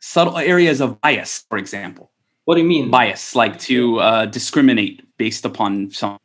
[0.00, 2.10] Subtle areas of bias, for example.
[2.44, 2.90] What do you mean?
[2.90, 6.18] Bias, like to uh, discriminate based upon some.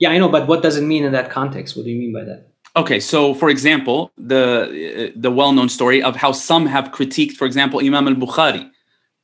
[0.00, 1.76] Yeah, I know, but what does it mean in that context?
[1.76, 2.48] What do you mean by that?
[2.74, 7.78] Okay, so for example, the the well-known story of how some have critiqued, for example,
[7.78, 8.68] Imam al-Bukhari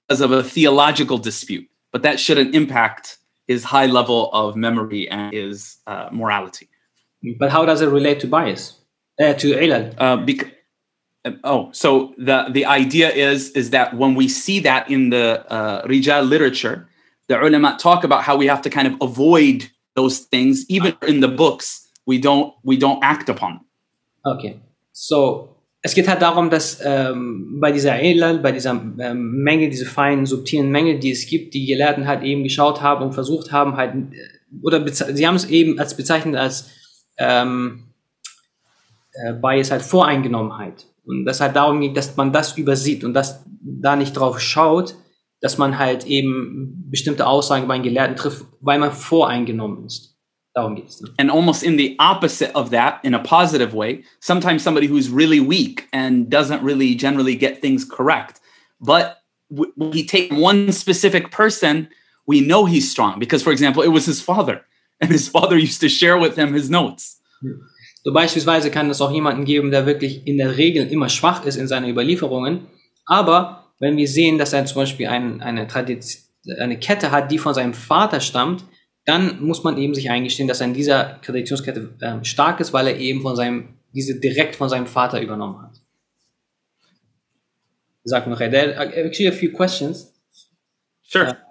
[0.06, 5.32] because of a theological dispute, but that shouldn't impact his high level of memory and
[5.32, 6.68] his uh, morality.
[7.40, 8.78] But how does it relate to bias?
[9.18, 9.94] Uh, to ilal?
[9.98, 10.50] Uh, because
[11.44, 15.86] oh so the the idea is is that when we see that in the uh,
[15.86, 16.88] rijal literature
[17.28, 21.20] the ulama talk about how we have to kind of avoid those things even in
[21.20, 23.60] the books we don't we don't act upon
[24.24, 24.58] okay
[24.92, 29.86] so es geht halt darum, dass ähm, bei dieser Elal, bei dieser ähm, Menge, diese
[29.86, 33.76] feinen, subtilen Mängel, die es gibt, die Gelehrten halt eben geschaut haben und versucht haben,
[33.76, 33.94] halt,
[34.62, 36.70] oder sie haben es eben als bezeichnet als
[37.16, 37.84] ähm,
[39.12, 40.86] äh, Bias halt Voreingenommenheit.
[41.08, 44.94] Und das halt darum geht, dass man das übersieht und dass da nicht drauf schaut,
[45.40, 50.16] dass man halt eben bestimmte Aussagen bei den Gelehrten trifft, weil man voreingenommen ist.
[50.54, 51.00] Darum geht es.
[51.00, 51.10] Ne?
[51.18, 55.40] And almost in the opposite of that, in a positive way, sometimes somebody who's really
[55.40, 58.40] weak and doesn't really generally get things correct,
[58.80, 59.18] but
[59.92, 61.88] he take one specific person,
[62.26, 64.60] we know he's strong because, for example, it was his father,
[65.00, 67.20] and his father used to share with him his notes.
[67.40, 67.52] Yeah.
[68.02, 71.56] So beispielsweise kann es auch jemanden geben, der wirklich in der Regel immer schwach ist
[71.56, 72.66] in seinen Überlieferungen.
[73.04, 75.66] Aber wenn wir sehen, dass er zum Beispiel ein, eine,
[76.58, 78.64] eine Kette hat, die von seinem Vater stammt,
[79.04, 82.88] dann muss man eben sich eingestehen, dass er in dieser Traditionskette äh, stark ist, weil
[82.88, 85.80] er eben von seinem, diese direkt von seinem Vater übernommen hat.
[88.04, 90.12] Sag noch, actually a few questions.
[91.02, 91.28] Sure.
[91.28, 91.47] Um,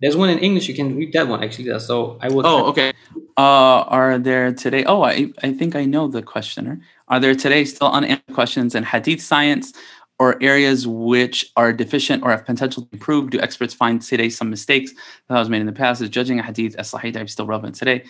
[0.00, 0.68] there's one in English.
[0.68, 1.78] You can read that one actually.
[1.80, 2.46] So I will.
[2.46, 2.92] Oh, okay.
[3.36, 4.84] Uh, are there today?
[4.84, 6.80] Oh, I, I think I know the questioner.
[7.08, 9.72] Are there today still unanswered questions in Hadith science
[10.18, 13.30] or areas which are deficient or have potential to improve?
[13.30, 14.92] Do experts find today some mistakes
[15.28, 16.00] that was made in the past?
[16.00, 18.04] Is judging a Hadith as Sahih still relevant today?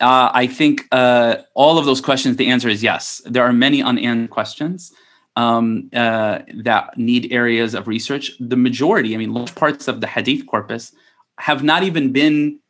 [0.00, 3.22] Uh, I think uh, all of those questions, the answer is yes.
[3.24, 4.92] There are many unanswered questions
[5.36, 8.32] um, uh, that need areas of research.
[8.40, 10.92] The majority, I mean, large parts of the Hadith corpus
[11.42, 12.60] have not even been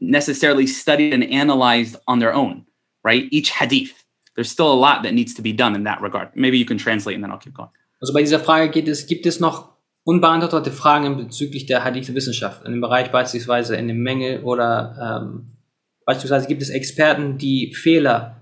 [0.00, 2.66] necessarily studied and analyzed on their own,
[3.02, 3.24] right?
[3.30, 4.04] Each hadith.
[4.36, 6.28] There's still a lot that needs to be done in that regard.
[6.34, 7.70] Maybe you can translate and then I'll keep going.
[8.00, 9.70] Also bei dieser Frage geht es, gibt es noch
[10.04, 15.56] unbeantwortete Fragen bezüglich der Hadith-Wissenschaft, in dem Bereich beispielsweise in der Menge oder ähm,
[16.04, 18.36] beispielsweise gibt es Experten, die Fehler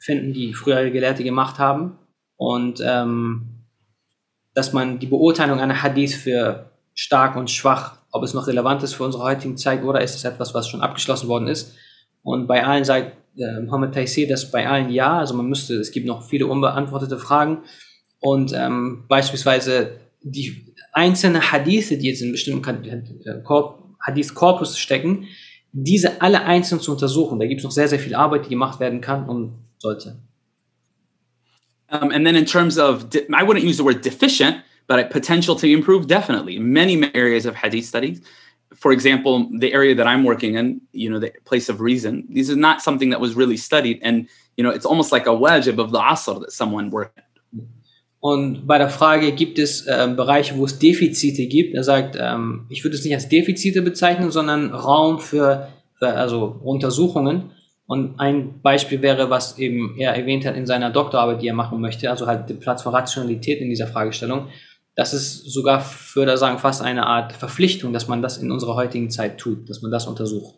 [0.00, 1.96] finden, die frühere Gelehrte gemacht haben
[2.36, 3.64] und ähm,
[4.54, 8.94] dass man die Beurteilung einer Hadith für stark und schwach ob es noch relevant ist
[8.94, 11.74] für unsere heutigen Zeit oder ist es etwas, was schon abgeschlossen worden ist.
[12.22, 15.92] Und bei allen sagt äh, Mohammed Taisir, dass bei allen ja, also man müsste, es
[15.92, 17.62] gibt noch viele unbeantwortete Fragen
[18.20, 22.84] und ähm, beispielsweise die einzelnen Hadithe, die jetzt in bestimmten
[23.24, 23.42] äh,
[24.00, 25.26] Hadith-Korpus stecken,
[25.72, 27.38] diese alle einzeln zu untersuchen.
[27.38, 30.16] Da gibt es noch sehr, sehr viel Arbeit, die gemacht werden kann und sollte.
[31.92, 35.68] Um, and then in terms of, I wouldn't use the word deficient, but potential to
[35.68, 38.20] improve definitely many areas of hadith studies
[38.74, 42.48] for example the area that i'm working in you know the place of reason this
[42.48, 45.78] is not something that was really studied and you know it's almost like a wajib
[45.78, 47.20] of the asr that someone worked
[48.22, 51.74] Und bei der Frage, gibt es äh, Bereiche, wo es Defizite gibt?
[51.74, 55.68] Er sagt, ähm, ich würde es nicht als Defizite bezeichnen, sondern Raum für,
[55.98, 57.52] für also Untersuchungen.
[57.86, 61.80] Und ein Beispiel wäre, was eben er erwähnt hat in seiner Doktorarbeit, die er machen
[61.80, 64.48] möchte, also halt der Platz für Rationalität in dieser Fragestellung
[65.00, 65.82] das ist sogar,
[66.12, 69.80] würde sagen, fast eine Art Verpflichtung, dass man das in unserer heutigen Zeit tut, dass
[69.80, 70.56] man das untersucht.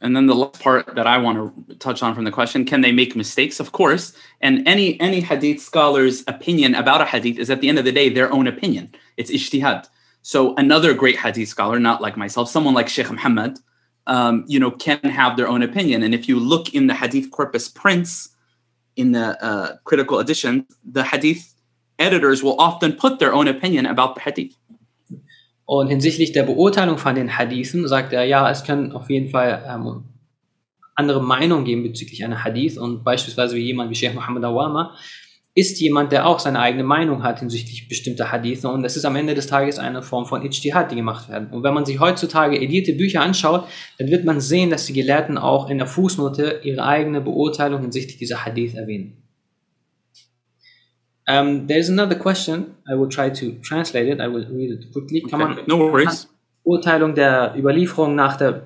[0.00, 2.82] And then the last part that I want to touch on from the question, can
[2.82, 3.58] they make mistakes?
[3.58, 4.12] Of course.
[4.42, 7.92] And any any hadith scholar's opinion about a hadith is at the end of the
[7.92, 8.90] day their own opinion.
[9.16, 9.88] It's ijtihad.
[10.20, 13.60] So another great hadith scholar, not like myself, someone like Sheikh Muhammad,
[14.08, 16.02] um, you know, can have their own opinion.
[16.02, 18.28] And if you look in the hadith corpus prints,
[18.96, 21.51] in the uh, critical edition, the hadith
[22.02, 24.56] editors will often put their own opinion about the hadith.
[25.64, 29.64] Und hinsichtlich der Beurteilung von den Hadithen sagt er, ja, es können auf jeden Fall
[29.66, 30.04] ähm,
[30.94, 34.94] andere Meinungen geben bezüglich einer Hadith und beispielsweise wie jemand wie Sheikh Muhammad Awama
[35.54, 39.16] ist jemand, der auch seine eigene Meinung hat hinsichtlich bestimmter Hadithen und es ist am
[39.16, 41.48] Ende des Tages eine Form von Ijtihad, die gemacht werden.
[41.50, 45.36] Und wenn man sich heutzutage edierte Bücher anschaut, dann wird man sehen, dass die Gelehrten
[45.36, 49.21] auch in der Fußnote ihre eigene Beurteilung hinsichtlich dieser Hadith erwähnen.
[51.28, 52.74] Um, there's another question.
[52.88, 54.20] I will try to translate it.
[54.20, 55.22] I will read it quickly.
[55.22, 56.28] Kann Okay, man no worries.
[56.64, 58.62] Urteilung der Überlieferung nach, der,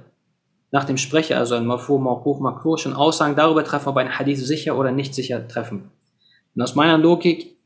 [0.70, 4.38] nach dem Sprecher, also ein Marfu, Mawquf, Makruh, schon Aussagen darüber treffen, ob ein Hadith
[4.38, 5.90] sicher oder nicht sicher treffen.
[6.54, 7.56] Und aus meiner Logik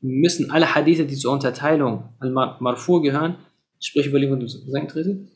[0.00, 3.36] müssen alle Hadithe, die zur Unterteilung al-Marfu gehören,
[3.80, 5.30] sprich Überlieferung des Gesangtreten,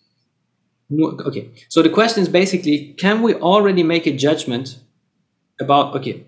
[0.88, 1.50] nur, okay.
[1.68, 4.78] So the question is basically, can we already make a judgment
[5.58, 6.26] about, okay,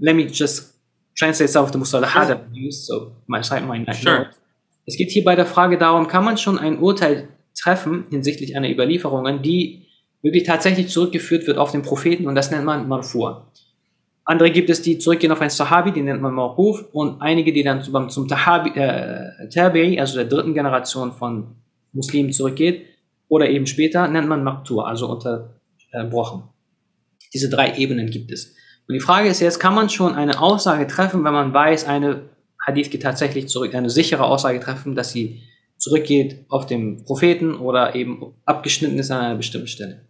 [0.00, 0.73] let me just
[1.16, 3.12] translate some of the mustalahat that we use, so
[3.42, 4.30] side might not Sure.
[4.86, 8.70] Es geht hier bei der Frage darum, kann man schon ein Urteil treffen hinsichtlich einer
[8.70, 9.86] Überlieferung, die
[10.22, 13.42] wirklich tatsächlich zurückgeführt wird auf den Propheten und das nennt man Marfu'.
[14.26, 17.62] Andere gibt es, die zurückgehen auf einen Sahabi, die nennt man Mawquf und einige, die
[17.62, 21.56] dann zum, zum Tahabi, äh, Tabi'i, also der dritten Generation von
[21.92, 22.86] Muslimen zurückgeht
[23.28, 26.44] oder eben später, nennt man Maktur, also unterbrochen.
[27.34, 28.54] Diese drei Ebenen gibt es.
[28.86, 32.28] Und die Frage ist jetzt, kann man schon eine Aussage treffen, wenn man weiß, eine
[32.66, 35.42] Hadith geht tatsächlich zurück, eine sichere Aussage treffen, dass sie
[35.78, 40.00] zurückgeht auf den Propheten oder eben abgeschnitten ist an einer bestimmten Stelle.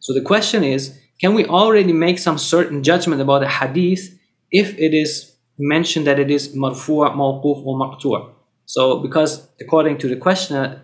[0.00, 4.12] So the question is, can we already make some certain judgment about a hadith
[4.50, 8.30] if it is mentioned that it is marfu', mawquf or maqtu'?
[8.66, 10.82] So because according to the questioner,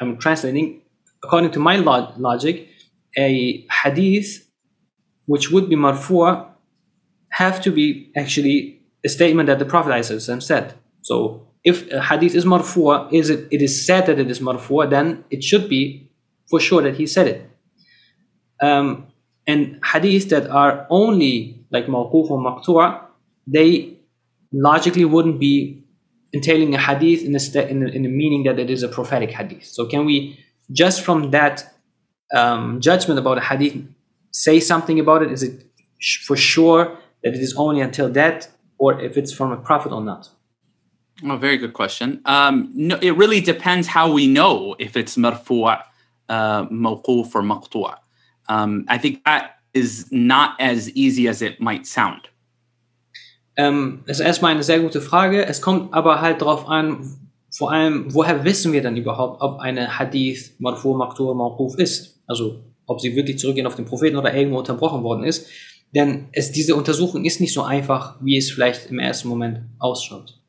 [0.00, 0.82] I'm translating,
[1.22, 2.68] according to my log- logic,
[3.16, 4.43] a hadith
[5.26, 6.46] which would be marfu'
[7.30, 10.74] have to be actually a statement that the Prophet said.
[11.02, 14.88] So if a hadith is marfu', is it it is said that it is marfu',
[14.88, 16.10] then it should be
[16.48, 17.50] for sure that he said it.
[18.60, 19.08] Um,
[19.46, 23.00] and hadiths that are only like mawquf or maqtu',
[23.46, 23.98] they
[24.52, 25.82] logically wouldn't be
[26.32, 28.88] entailing a hadith in the, sta- in the, in the meaning that it is a
[28.88, 29.64] prophetic hadith.
[29.64, 30.38] So can we
[30.72, 31.74] just from that
[32.34, 33.76] um, judgment about a hadith
[34.34, 35.30] say something about it?
[35.30, 35.64] Is it
[36.26, 40.02] for sure that it is only until that, or if it's from a prophet or
[40.02, 40.28] not?
[41.22, 42.20] Oh, very good question.
[42.24, 45.80] Um, no, it really depends how we know if it's marfu',
[46.28, 47.96] uh, mawquf, or maqtu'.
[48.48, 52.28] Um, I think that is not as easy as it might sound.
[53.56, 55.46] Ähm, das ist erstmal eine sehr gute Frage.
[55.46, 57.16] Es kommt aber halt darauf an,
[57.56, 62.20] vor allem, woher wissen wir dann überhaupt, ob eine Hadith Marfu, Maktur, Mawquf ist?
[62.26, 65.48] Also, ob sie wirklich zurückgehen auf den Propheten oder irgendwo unterbrochen worden ist.
[65.94, 70.40] Denn es, diese Untersuchung ist nicht so einfach, wie es vielleicht im ersten Moment ausschaut.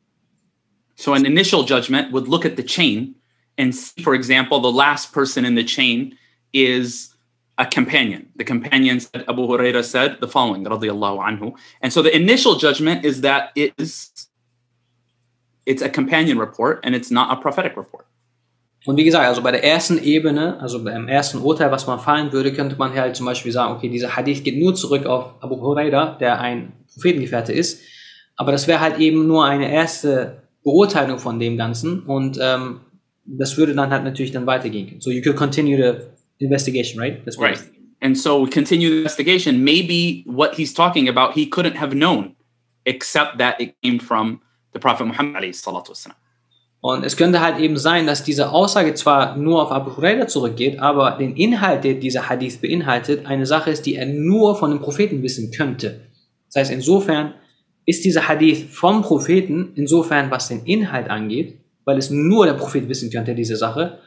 [0.95, 3.15] So an initial judgment would look at the chain
[3.57, 6.17] and see, for example, the last person in the chain
[6.53, 7.15] is
[7.57, 8.27] a companion.
[8.37, 11.53] The companion said, Abu Huraira said the following, radiyallahu anhu.
[11.81, 14.27] And so the initial judgment is that it is
[15.65, 18.05] it's a companion report and it's not a prophetic report.
[18.85, 22.31] Und wie gesagt, also bei der ersten Ebene, also beim ersten Urteil, was man fallen
[22.31, 25.59] würde, könnte man halt zum Beispiel sagen, okay, dieser Hadith geht nur zurück auf Abu
[25.59, 27.81] Huraira, der ein Prophetengefährte ist.
[28.35, 32.81] Aber das wäre halt eben nur eine erste Beurteilung von dem Ganzen und ähm,
[33.25, 34.99] das würde dann halt natürlich dann weitergehen.
[34.99, 37.23] So you could continue the investigation, right?
[37.25, 37.59] That's Right.
[38.01, 39.63] And so we continue the investigation.
[39.63, 42.35] Maybe what he's talking about, he couldn't have known
[42.83, 44.41] except that it came from
[44.73, 46.15] the Prophet Muhammad alayhi salatu wasalam.
[46.87, 50.79] Und es könnte halt eben sein, dass diese Aussage zwar nur auf Abu Huraira zurückgeht,
[50.79, 54.79] aber den Inhalt, der dieser Hadith beinhaltet, eine Sache ist, die er nur von dem
[54.79, 56.01] Propheten wissen könnte.
[56.45, 57.33] Das heißt, insofern
[57.87, 62.87] ist dieser Hadith vom Propheten, insofern was den Inhalt angeht, weil es nur der Prophet
[62.87, 63.97] wissen könnte, diese Sache,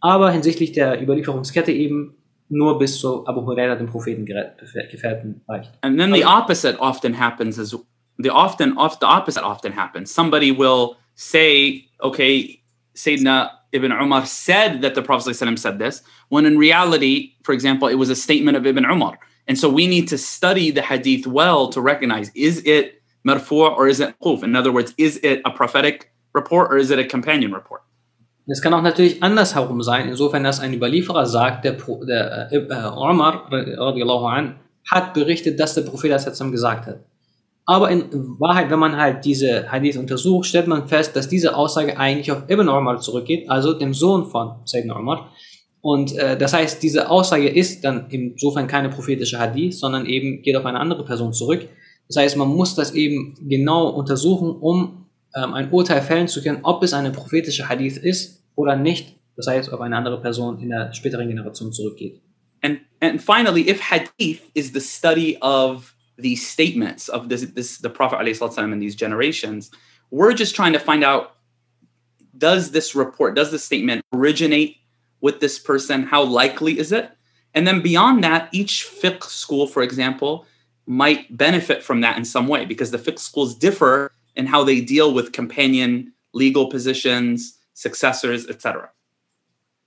[0.00, 2.16] aber hinsichtlich der Überlieferungskette eben
[2.48, 5.72] nur bis zu Abu Huraira, dem Prophetengefährten, reicht.
[5.82, 7.76] And then the opposite often happens is
[8.16, 10.14] the often the opposite often happens.
[10.14, 12.62] Somebody will say, okay,
[12.94, 17.88] Sayyidina Ibn Umar said that the Prophet ﷺ said this, when in reality, for example,
[17.88, 19.18] it was a statement of Ibn Umar.
[19.48, 23.88] And so we need to study the hadith well to recognize is it marfu' or
[23.88, 24.42] is it quf?
[24.42, 27.82] In other words, is it a prophetic report or is it a companion report?
[28.46, 32.92] Es kann auch natürlich andersherum sein, insofern dass ein Überlieferer sagt, der, der äh, äh,
[32.94, 34.56] Umar an,
[34.90, 37.00] hat berichtet, dass der Prophet das jetzt gesagt hat.
[37.66, 41.98] Aber in Wahrheit, wenn man halt diese Hadith untersucht, stellt man fest, dass diese Aussage
[41.98, 45.32] eigentlich auf Ibn Umar zurückgeht, also dem Sohn von Sayyidina Umar.
[45.80, 50.56] Und äh, das heißt, diese Aussage ist dann insofern keine prophetische Hadith, sondern eben geht
[50.56, 51.68] auf eine andere Person zurück.
[52.08, 56.60] Das heißt, man muss das eben genau untersuchen, um ähm, ein Urteil fällen zu können,
[56.62, 59.16] ob es eine prophetische Hadith ist oder nicht.
[59.36, 62.20] Das heißt, ob eine andere Person in der späteren Generation zurückgeht.
[62.62, 67.90] And, and finally, if hadith is the study of these statements of this, this the
[67.90, 69.70] Prophet ﷺ in these generations,
[70.10, 71.36] we're just trying to find out
[72.36, 74.78] does this report, does this statement originate
[75.20, 76.02] with this person?
[76.02, 77.10] How likely is it?
[77.54, 80.46] And then beyond that, each fiqh school, for example,
[80.86, 84.80] might benefit from that in some way because the fiqh schools differ in how they
[84.80, 88.90] deal with companion legal positions, successors, etc.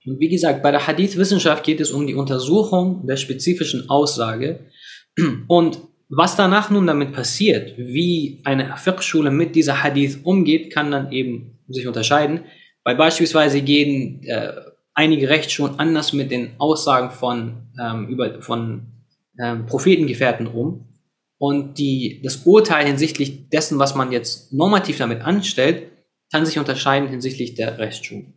[0.04, 4.60] Wie gesagt, bei der Hadith-Wissenschaft geht es um die Untersuchung der spezifischen Aussage.
[5.48, 11.12] Und was danach nun damit passiert, wie eine Fiqh-Schule mit dieser Hadith umgeht, kann dann
[11.12, 12.44] eben sich unterscheiden.
[12.82, 14.52] Weil beispielsweise gehen äh,
[14.94, 18.86] einige Rechtsschulen anders mit den Aussagen von, ähm, über, von
[19.38, 20.86] ähm, Prophetengefährten um.
[21.36, 25.92] Und die, das Urteil hinsichtlich dessen, was man jetzt normativ damit anstellt,
[26.32, 28.34] kann sich unterscheiden hinsichtlich der Rechtsschulen.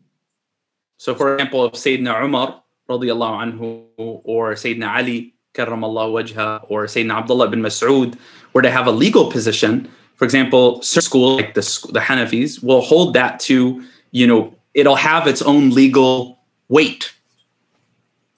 [0.97, 7.13] So, for example, if Sayyidina Umar radiallahu anhu or Sayyidina Ali karramallahu wajha or Sayyidina
[7.13, 8.17] Abdullah bin Mas'ud
[8.53, 11.61] were to have a legal position, for example, school like the,
[11.91, 17.13] the Hanafis will hold that to, you know, it'll have its own legal weight.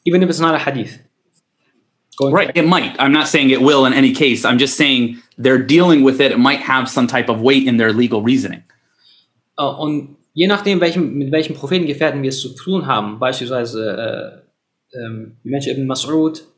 [0.06, 1.00] Even if it's not a hadith.
[2.18, 2.96] Going right, it might.
[3.00, 4.46] I'm not saying it will in any case.
[4.46, 6.32] I'm just saying they're dealing with it.
[6.32, 8.64] It might have some type of weight in their legal reasoning.
[9.58, 14.44] Uh, und je nachdem, welchem, mit welchen Prophetengefährten wir es zu tun haben, beispielsweise
[14.94, 16.53] äh, ähm, Mensch Ibn Mas'ud, äh,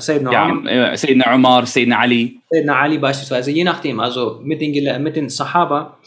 [0.00, 2.40] Sayyidina, ja, Umar, Sayyidina Umar, Sayyidina Ali.
[2.50, 5.98] Sayyidina Ali beispielsweise, je nachdem, also mit den, mit den Sahaba,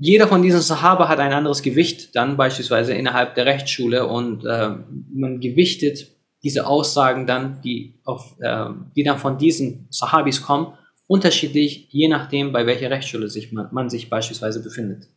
[0.00, 4.70] jeder von diesen Sahaba hat ein anderes Gewicht dann beispielsweise innerhalb der Rechtsschule und äh,
[5.12, 6.06] man gewichtet
[6.42, 10.74] diese Aussagen dann, die, auf, äh, die dann von diesen Sahabis kommen,
[11.08, 15.08] unterschiedlich, je nachdem, bei welcher Rechtsschule sich man, man sich beispielsweise befindet.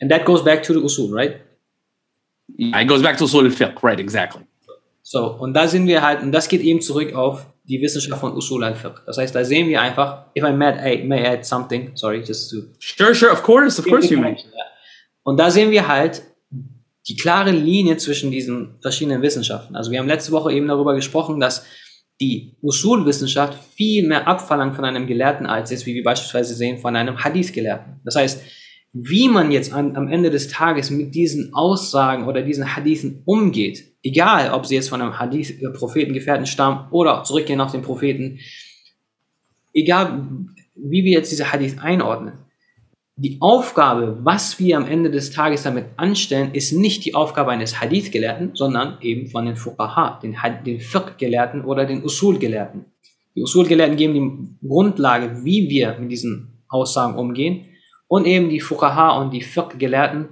[0.00, 1.40] And that goes back to the usul, right?
[2.58, 4.42] Yeah, it goes back to usul al-fiqh, right, exactly.
[5.06, 8.34] So, und da sind wir halt, und das geht eben zurück auf die Wissenschaft von
[8.34, 9.02] Usul al-Fiqh.
[9.04, 12.56] Das heißt, da sehen wir einfach, if I may, may add something, sorry, just to...
[12.78, 14.34] Sure, sure, of course, of course you may.
[15.22, 16.22] Und da sehen wir halt
[17.06, 19.76] die klare Linie zwischen diesen verschiedenen Wissenschaften.
[19.76, 21.66] Also wir haben letzte Woche eben darüber gesprochen, dass
[22.18, 26.96] die Usul-Wissenschaft viel mehr abverlangt von einem Gelehrten als jetzt, wie wir beispielsweise sehen, von
[26.96, 28.00] einem Hadith-Gelehrten.
[28.04, 28.42] Das heißt,
[28.96, 33.92] wie man jetzt an, am Ende des Tages mit diesen Aussagen oder diesen Hadithen umgeht,
[34.04, 38.38] egal ob sie jetzt von einem Hadith äh, Prophetengefährten stammen oder zurückgehen auf den Propheten,
[39.74, 40.28] egal
[40.76, 42.34] wie wir jetzt diese Hadith einordnen,
[43.16, 47.80] die Aufgabe, was wir am Ende des Tages damit anstellen, ist nicht die Aufgabe eines
[47.80, 52.86] Hadith-Gelehrten, sondern eben von den Fuqaha, den, den Fiqh-Gelehrten oder den Usul-Gelehrten.
[53.36, 57.66] Die Usul-Gelehrten geben die Grundlage, wie wir mit diesen Aussagen umgehen
[58.08, 60.28] und eben die Fuqaha und die Fiqh-Gelehrten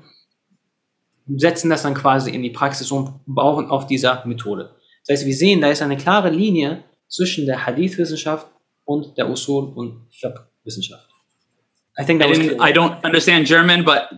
[1.37, 4.75] setzen das dann quasi in die Praxis und bauen auf dieser Methode.
[5.07, 8.47] Das heißt, wir sehen, da ist eine klare Linie zwischen der Hadith-Wissenschaft
[8.85, 11.09] und der Usul- und Fiqh-Wissenschaft.
[11.99, 14.09] I think that I, I don't understand German, but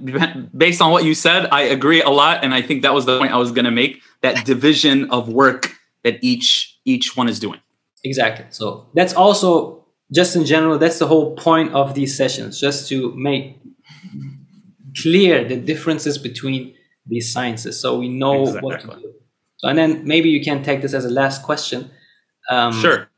[0.53, 3.19] based on what you said, I agree a lot, and I think that was the
[3.19, 4.01] point I was going to make.
[4.23, 5.73] That division of work
[6.05, 7.61] that each each one is doing.
[8.05, 8.47] Exactly.
[8.51, 10.79] So that's also just in general.
[10.79, 13.61] That's the whole point of these sessions, just to make
[14.97, 16.75] clear the differences between
[17.07, 18.63] these sciences, so we know exactly.
[18.63, 19.13] what to do.
[19.57, 21.91] So, and then maybe you can take this as a last question.
[22.51, 23.09] Um, sure.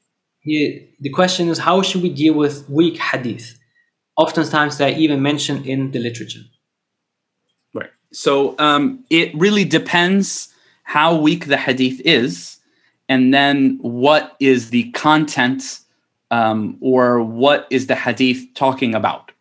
[0.41, 3.59] Here, the question is, how should we deal with weak hadith?
[4.17, 6.41] Oftentimes, they're even mentioned in the literature.
[7.75, 7.91] Right.
[8.13, 10.49] So um, it really depends
[10.85, 12.59] how weak the hadith is,
[13.09, 15.81] and then what is the content
[16.31, 19.33] um, or what is the hadith talking about.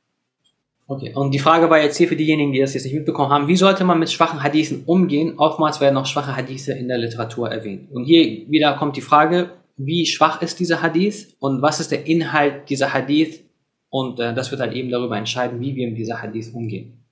[0.87, 3.47] Okay, und die Frage war jetzt hier für diejenigen, die das jetzt nicht mitbekommen haben,
[3.47, 5.33] wie sollte man mit schwachen Hadithen umgehen?
[5.37, 7.91] Oftmals werden auch schwache Hadithe in der Literatur erwähnt.
[7.91, 12.05] Und hier wieder kommt die Frage, wie schwach ist dieser Hadith und was ist der
[12.05, 13.43] Inhalt dieser Hadith?
[13.89, 17.03] Und äh, das wird halt eben darüber entscheiden, wie wir mit dieser Hadith umgehen.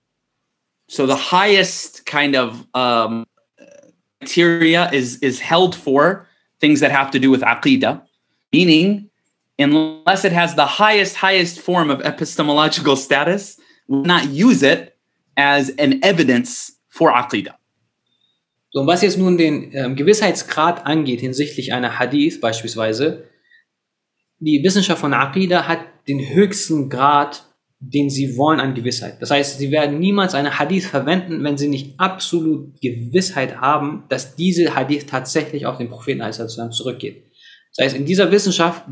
[0.88, 3.26] So the highest kind of um,
[4.20, 6.28] criteria is, is held for
[6.60, 8.02] things that have to do with aqidah,
[8.52, 9.10] meaning
[9.58, 14.96] unless it has the highest, highest form of epistemological status, will not use it
[15.38, 17.56] as an evidence for aqidah.
[18.72, 23.26] So, und was jetzt nun den ähm, Gewissheitsgrad angeht hinsichtlich einer Hadith beispielsweise,
[24.40, 27.46] die Wissenschaft von Aqidah hat den höchsten Grad,
[27.80, 29.22] den sie wollen an Gewissheit.
[29.22, 34.36] Das heißt, sie werden niemals eine Hadith verwenden, wenn sie nicht absolut Gewissheit haben, dass
[34.36, 36.24] diese Hadith tatsächlich auf den Propheten
[36.72, 37.24] zurückgeht.
[37.76, 38.84] Das heißt, in dieser Wissenschaft,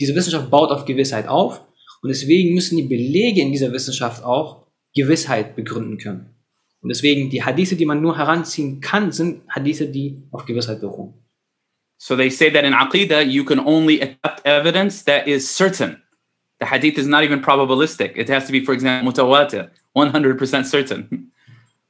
[0.00, 1.60] diese Wissenschaft baut auf Gewissheit auf
[2.02, 6.34] und deswegen müssen die Belege in dieser Wissenschaft auch Gewissheit begründen können.
[6.80, 11.14] Und deswegen die Hadithe, die man nur heranziehen kann, sind Hadithe, die auf Gewissheit beruhen.
[11.98, 16.02] So they say that in Aqidah, you can only accept evidence that is certain.
[16.58, 18.16] The hadith is not even probabilistic.
[18.16, 21.32] It has to be, for example, mutawatir, 100% certain.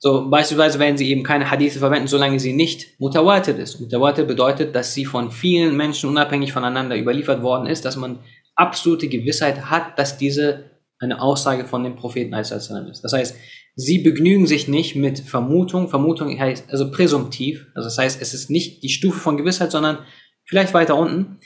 [0.03, 3.81] So beispielsweise werden sie eben keine Hadithe verwenden, solange sie nicht mutawatir ist.
[3.81, 8.19] Mutawatir bedeutet, dass sie von vielen Menschen unabhängig voneinander überliefert worden ist, dass man
[8.55, 12.51] absolute Gewissheit hat, dass diese eine Aussage von dem Propheten ist.
[12.51, 13.37] Das heißt,
[13.77, 15.89] sie begnügen sich nicht mit Vermutung.
[15.89, 17.67] Vermutung heißt also präsumptiv.
[17.75, 19.99] Also das heißt, es ist nicht die Stufe von Gewissheit, sondern
[20.45, 21.39] vielleicht weiter unten.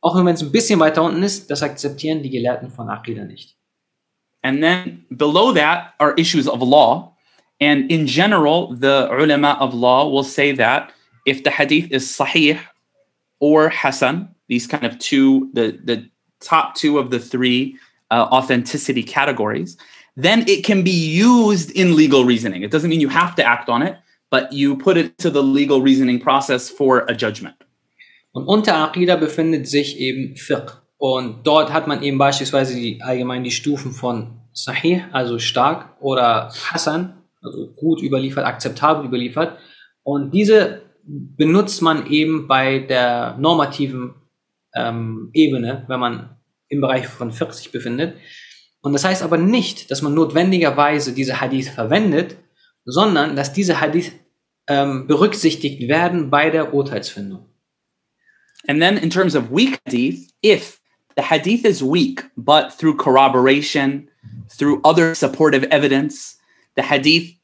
[0.00, 3.56] Auch wenn es ein bisschen weiter unten ist, das akzeptieren die Gelehrten von Aqidah nicht.
[4.42, 7.11] And then below that are issues of law.
[7.62, 10.92] And in general, the ulama of law will say that
[11.24, 12.58] if the hadith is sahih
[13.38, 16.10] or hasan, these kind of two, the, the
[16.40, 17.78] top two of the three
[18.10, 19.76] uh, authenticity categories,
[20.16, 22.64] then it can be used in legal reasoning.
[22.64, 23.96] It doesn't mean you have to act on it,
[24.28, 27.54] but you put it to the legal reasoning process for a judgment.
[28.34, 30.82] Und unter Aqidah befindet sich eben Fiqh.
[30.98, 36.50] Und dort hat man eben beispielsweise die, allgemein die Stufen von Sahih, also stark, oder
[36.72, 39.58] Hassan, also gut überliefert, akzeptabel überliefert.
[40.02, 44.14] Und diese benutzt man eben bei der normativen
[44.74, 46.36] ähm, Ebene, wenn man
[46.68, 48.16] im Bereich von 40 befindet.
[48.80, 52.36] Und das heißt aber nicht, dass man notwendigerweise diese Hadith verwendet,
[52.84, 54.12] sondern dass diese Hadith
[54.66, 57.48] ähm, berücksichtigt werden bei der Urteilsfindung.
[58.68, 60.80] And then in terms of weak hadith, if
[61.16, 64.08] the hadith is weak, but through corroboration,
[64.56, 66.38] through other supportive evidence,
[66.76, 67.34] the hadith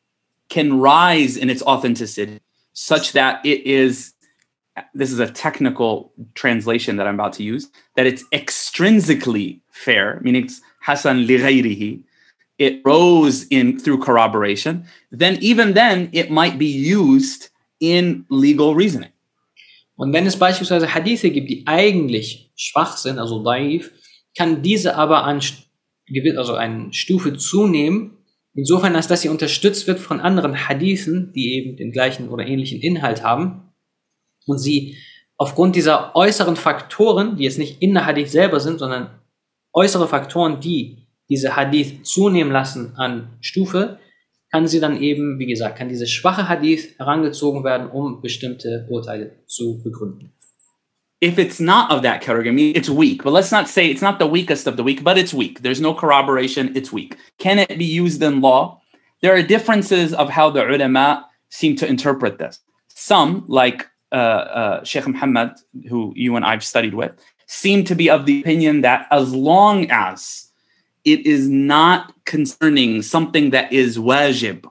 [0.49, 2.41] can rise in its authenticity
[2.73, 4.15] such that it is
[4.95, 10.45] this is a technical translation that I'm about to use, that it's extrinsically fair, meaning
[10.45, 12.05] it's Hasan li
[12.59, 17.51] it rose in through corroboration, then even then it might be used
[17.81, 19.13] in legal reasoning.
[19.97, 23.91] Und wenn es beispielsweise Hadithe gibt, die eigentlich schwach sind, also daif,
[24.37, 25.41] kann diese aber an
[26.37, 28.18] also eine Stufe zunehmen,
[28.59, 32.81] insofern als dass sie unterstützt wird von anderen Hadithen, die eben den gleichen oder ähnlichen
[32.81, 33.73] Inhalt haben
[34.47, 34.97] und sie
[35.37, 39.11] aufgrund dieser äußeren Faktoren, die jetzt nicht in der Hadith selber sind, sondern
[39.73, 44.01] äußere Faktoren, die diese Hadith zunehmen lassen an Stufe,
[44.51, 49.37] kann sie dann eben, wie gesagt, kann diese schwache Hadith herangezogen werden, um bestimmte Urteile
[49.47, 50.33] zu begründen.
[51.21, 53.25] If it's not of that category, it's weak.
[53.25, 55.63] But let's not say it's not the weakest of the weak, but it's weak.
[55.63, 57.17] There's no corroboration, it's weak.
[57.39, 58.81] Can it be used in law?
[59.21, 62.61] There are differences of how the ulama seem to interpret this.
[62.89, 65.53] Some, like uh, uh, Sheikh Muhammad,
[65.89, 67.13] who you and I've studied with,
[67.47, 70.49] seem to be of the opinion that as long as
[71.05, 74.71] it is not concerning something that is wajib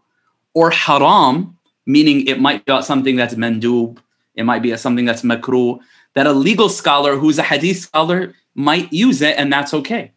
[0.54, 3.98] or haram, meaning it might be something that's mandub,
[4.36, 5.80] it might be something that's makruh,
[6.18, 10.12] that a legal scholar who's a hadith scholar might use it and that's okay.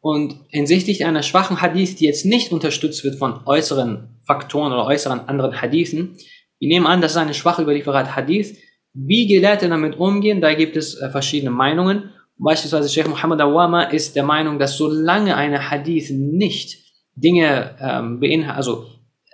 [0.00, 5.28] Und hinsichtlich einer schwachen Hadith, die jetzt nicht unterstützt wird von äußeren Faktoren oder äußeren
[5.28, 6.16] anderen Hadithen,
[6.60, 8.58] Wir nehmen an, das ist eine schwache überlieferte Hadith.
[8.92, 12.10] Wie Gelehrte damit umgehen, da gibt es äh, verschiedene Meinungen.
[12.36, 16.78] Beispielsweise Sheikh Muhammad Awama ist der Meinung, dass solange eine Hadith nicht
[17.14, 18.86] Dinge ähm, beinhaltet, also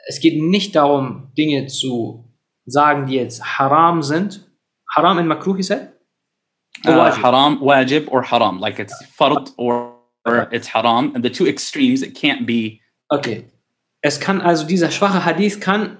[0.09, 2.33] es geht nicht darum, Dinge zu
[2.65, 4.46] sagen, die jetzt haram sind.
[4.97, 5.93] Haram in Makruh, is it?
[6.87, 9.93] Uh, haram, wajib or haram, like it's fard or,
[10.25, 11.13] or it's haram.
[11.15, 12.81] And the two extremes, it can't be.
[13.11, 13.45] Okay.
[14.03, 15.99] Es kann also dieser schwache Hadith kann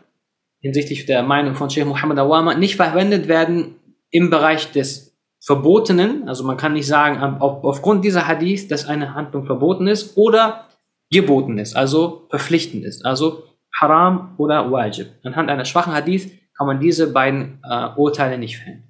[0.61, 3.77] hinsichtlich der Meinung von Sheikh Muhammad Awama nicht verwendet werden
[4.11, 6.29] im Bereich des Verbotenen.
[6.29, 10.67] Also man kann nicht sagen, auf, aufgrund dieser Hadith, dass eine Handlung verboten ist oder
[11.11, 13.05] geboten ist, also verpflichtend ist.
[13.05, 13.45] Also
[13.79, 15.09] Haram oder Wajib.
[15.23, 18.86] Anhand einer schwachen Hadith kann man diese beiden äh, Urteile nicht fällen.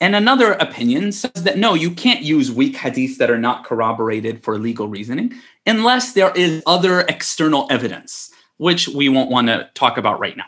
[0.00, 4.42] And another opinion says that no, you can't use weak hadiths that are not corroborated
[4.42, 5.34] for legal reasoning
[5.66, 10.46] unless there is other external evidence, which we won't want to talk about right now.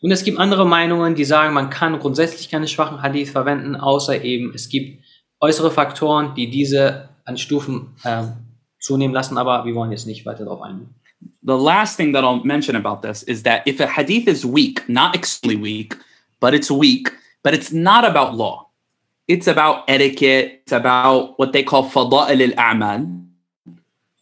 [0.00, 4.22] Und es gibt andere Meinungen, die sagen, man kann grundsätzlich keine schwachen Hadith verwenden, außer
[4.22, 5.02] eben es gibt
[5.40, 8.24] äußere Faktoren, die diese an Stufen äh,
[8.78, 10.94] zunehmen lassen, aber wir wollen jetzt nicht weiter darauf eingehen.
[11.42, 14.88] the last thing that I'll mention about this is that if a hadith is weak,
[14.88, 15.96] not extremely weak,
[16.40, 17.12] but it's weak,
[17.42, 18.67] but it's not about law.
[19.28, 20.62] It's about etiquette.
[20.62, 23.24] It's about what they call fada'il al-a'mal,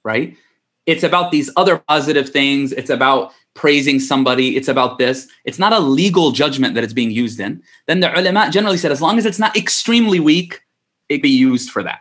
[0.04, 0.36] right?
[0.84, 2.72] It's about these other positive things.
[2.72, 4.56] It's about praising somebody.
[4.56, 5.28] It's about this.
[5.44, 7.62] It's not a legal judgment that it's being used in.
[7.86, 10.60] Then the ulama generally said, as long as it's not extremely weak,
[11.08, 12.00] it be used for that.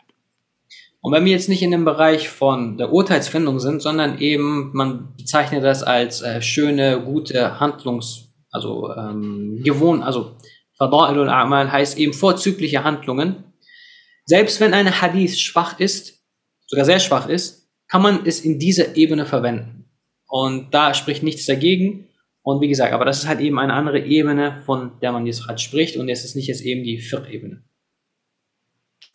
[1.01, 5.09] Und wenn wir jetzt nicht in dem Bereich von der Urteilsfindung sind, sondern eben, man
[5.15, 9.63] bezeichnet das als äh, schöne, gute Handlungs-, also ähm,
[10.01, 10.35] also
[10.79, 13.43] Fada'ilul A'mal heißt eben vorzügliche Handlungen.
[14.25, 16.23] Selbst wenn eine Hadith schwach ist,
[16.67, 19.89] sogar sehr schwach ist, kann man es in dieser Ebene verwenden.
[20.27, 22.09] Und da spricht nichts dagegen.
[22.41, 25.45] Und wie gesagt, aber das ist halt eben eine andere Ebene, von der man jetzt
[25.45, 25.97] gerade spricht.
[25.97, 27.63] Und es ist nicht jetzt eben die Fiqh-Ebene.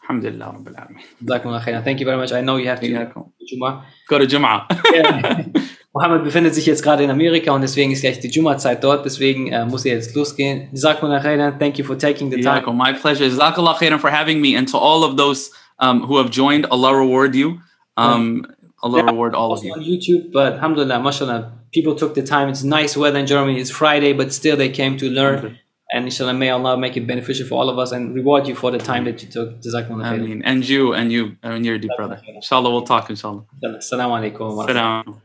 [0.03, 1.85] Alhamdulillah Rabbil Alamin.
[1.85, 2.33] Thank you very much.
[2.33, 3.33] I know you have to Iyakum.
[3.39, 3.85] Juma.
[4.09, 4.67] Go to Jum'ah.
[5.93, 9.49] Mohammed befindet sich jetzt gerade in Amerika und deswegen ist gleich die Juma-Zeit dort, deswegen
[9.51, 10.69] äh, muss er jetzt losgehen.
[10.73, 11.59] Jazakumullah khairan.
[11.59, 12.63] Thank you for taking the time.
[12.63, 12.77] Iyakum.
[12.77, 13.25] My pleasure.
[13.29, 14.55] Jazakallah khairan for having me.
[14.55, 15.51] And to all of those
[15.81, 17.59] um, who have joined, Allah reward you.
[17.97, 18.47] Um,
[18.83, 19.73] Allah reward all of you.
[19.73, 22.49] on YouTube, but alhamdulillah, mashallah, people took the time.
[22.49, 23.61] It's nice weather in Germany.
[23.61, 25.59] It's Friday, but still they came to learn.
[25.93, 28.71] And inshallah, may Allah make it beneficial for all of us and reward you for
[28.71, 29.61] the time that you took.
[29.61, 30.25] Jazakumullah I khairan.
[30.29, 32.21] mean, and you, and you, and your dear brother.
[32.29, 33.43] Inshallah, we'll talk, inshallah.
[33.65, 34.67] Assalamu alaikum.
[34.67, 35.21] Salam.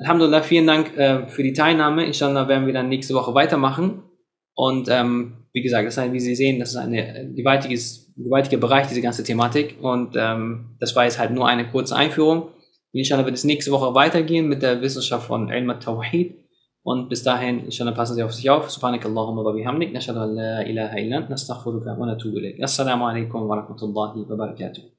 [0.00, 2.04] Alhamdulillah, vielen Dank äh, für die Teilnahme.
[2.04, 4.02] Inshallah werden wir dann nächste Woche weitermachen.
[4.54, 8.58] Und ähm, wie gesagt, das ist ein, wie Sie sehen, das ist ein gewaltiges, gewaltiger
[8.58, 9.76] Bereich, diese ganze Thematik.
[9.80, 12.50] Und ähm, das war jetzt halt nur eine kurze Einführung.
[12.92, 16.36] Inshallah wird es nächste Woche weitergehen mit der Wissenschaft von Ilm al-Tawhid.
[16.82, 18.70] Und bis dahin, inshallah, passen Sie auf sich auf.
[18.70, 19.92] Subhanakallahumma wa bihamdik.
[19.92, 21.30] Nashhadu an la ilaha illa ant.
[21.30, 22.62] Nastaghfiruka wa natubu ilayk.
[22.62, 24.97] Assalamu alaikum wa rahmatullahi wa barakatuh.